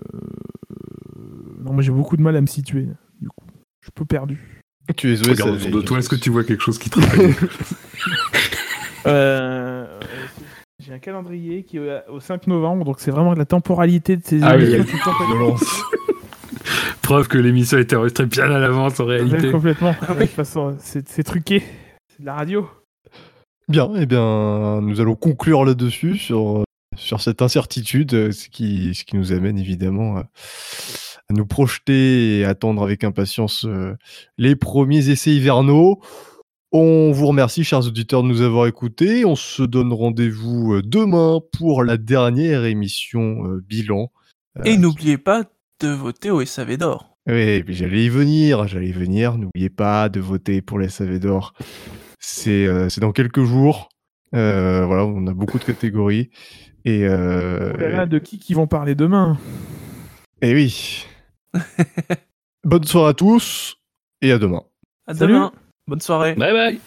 Non, 1.64 1.74
moi, 1.74 1.82
j'ai 1.84 1.92
beaucoup 1.92 2.16
de 2.18 2.22
mal 2.22 2.36
à 2.36 2.42
me 2.42 2.48
situer. 2.48 2.88
Du 3.22 3.28
coup, 3.30 3.46
je 3.82 3.88
suis 3.88 3.92
peu 3.94 4.06
perdu. 4.06 4.62
Tu 4.98 5.12
es 5.14 5.16
regarde 5.18 5.56
autour 5.56 5.72
de 5.72 5.82
toi, 5.82 5.98
est-ce 5.98 6.10
que 6.10 6.16
tu 6.16 6.30
vois 6.30 6.44
quelque 6.44 6.62
chose 6.62 6.78
qui 6.78 6.90
te 6.92 7.00
rappelle 7.02 7.34
J'ai 9.06 10.94
un 10.94 11.00
calendrier 11.00 11.64
qui 11.64 11.78
est 11.78 12.04
au 12.10 12.20
5 12.20 12.48
novembre, 12.48 12.86
donc 12.86 13.00
c'est 13.00 13.12
vraiment 13.12 13.34
la 13.34 13.46
temporalité 13.46 14.18
de 14.18 14.22
ces 14.24 14.42
Ah 14.44 14.56
oui, 14.58 14.64
émissions 14.66 14.74
il 14.74 14.78
y 14.78 14.82
a 14.82 14.84
qui 14.84 14.98
sont 14.98 15.12
complètement- 15.12 15.36
violence. 15.38 15.82
Preuve 17.02 17.28
que 17.28 17.38
l'émission 17.38 17.78
a 17.78 17.82
été 17.82 17.96
enregistrée 17.96 18.26
bien 18.26 18.46
à 18.52 18.58
l'avance 18.60 19.00
en 19.00 19.06
réalité. 19.06 19.52
complètement. 19.52 19.92
De 20.10 20.20
toute 20.22 20.30
façon, 20.30 20.76
c'est 20.80 21.24
truqué. 21.24 21.62
C'est 22.10 22.22
de 22.22 22.26
la 22.26 22.34
radio. 22.34 22.68
Bien, 23.68 23.90
eh 23.96 24.06
bien, 24.06 24.82
nous 24.82 25.02
allons 25.02 25.16
conclure 25.16 25.66
là-dessus 25.66 26.18
sur, 26.18 26.64
sur 26.96 27.22
cette 27.22 27.42
incertitude, 27.42 28.14
euh, 28.14 28.32
ce 28.32 28.50
qui, 28.50 28.94
ce 28.96 29.04
qui 29.06 29.16
nous 29.18 29.32
amène 29.34 29.58
évidemment 29.58 30.18
à, 30.18 30.20
à 30.22 31.34
nous 31.34 31.46
projeter 31.46 32.40
et 32.40 32.46
attendre 32.46 32.84
avec 32.84 33.04
impatience 33.04 33.66
euh, 33.66 33.96
les 34.38 34.56
premiers 34.56 35.10
essais 35.10 35.32
hivernaux. 35.32 36.00
On 36.78 37.14
vous 37.14 37.28
remercie, 37.28 37.64
chers 37.64 37.88
auditeurs, 37.88 38.22
de 38.22 38.28
nous 38.28 38.42
avoir 38.42 38.68
écoutés. 38.68 39.24
On 39.24 39.38
se 39.38 39.64
donne 39.64 39.94
rendez-vous 39.94 40.74
euh, 40.74 40.82
demain 40.82 41.40
pour 41.58 41.86
la 41.86 41.96
dernière 41.96 42.66
émission 42.66 43.46
euh, 43.46 43.64
bilan. 43.66 44.12
Et 44.66 44.76
n'oubliez 44.76 45.18
pas 45.18 45.46
de 45.80 45.88
voter 45.88 46.32
au 46.32 46.44
SAV 46.44 46.76
d'or. 46.76 47.16
Oui, 47.28 47.64
j'allais 47.70 48.04
y 48.04 48.10
venir, 48.10 48.68
j'allais 48.68 48.90
y 48.90 48.92
venir. 48.92 49.38
N'oubliez 49.38 49.70
pas 49.70 50.10
de 50.10 50.20
voter 50.20 50.62
pour 50.62 50.78
les 50.78 50.90
SAV 50.90 51.20
d'or. 51.20 51.54
C'est 52.20 52.68
euh, 52.68 52.90
c'est 52.90 53.00
dans 53.00 53.14
quelques 53.14 53.46
jours. 53.46 53.88
Euh, 54.34 54.86
voilà, 54.86 55.06
on 55.06 55.28
a 55.28 55.34
beaucoup 55.34 55.60
de 55.60 55.64
catégories. 55.64 56.30
Et, 56.84 57.06
euh, 57.06 57.72
Oh 57.74 57.78
là 57.78 57.88
là, 57.88 58.06
de 58.06 58.20
qui 58.20 58.38
qui 58.38 58.54
vont 58.54 58.68
parler 58.68 58.96
demain 58.96 59.38
et 60.42 60.54
oui. 60.54 61.06
Bonne 62.66 62.84
soirée 62.84 63.12
à 63.12 63.14
tous 63.14 63.78
et 64.22 64.34
à 64.34 64.40
demain. 64.40 64.64
À 65.08 65.14
Salut. 65.14 65.36
demain. 65.36 65.54
Bonne 65.88 66.02
soirée. 66.02 66.36
Bye 66.36 66.54
bye 66.54 66.80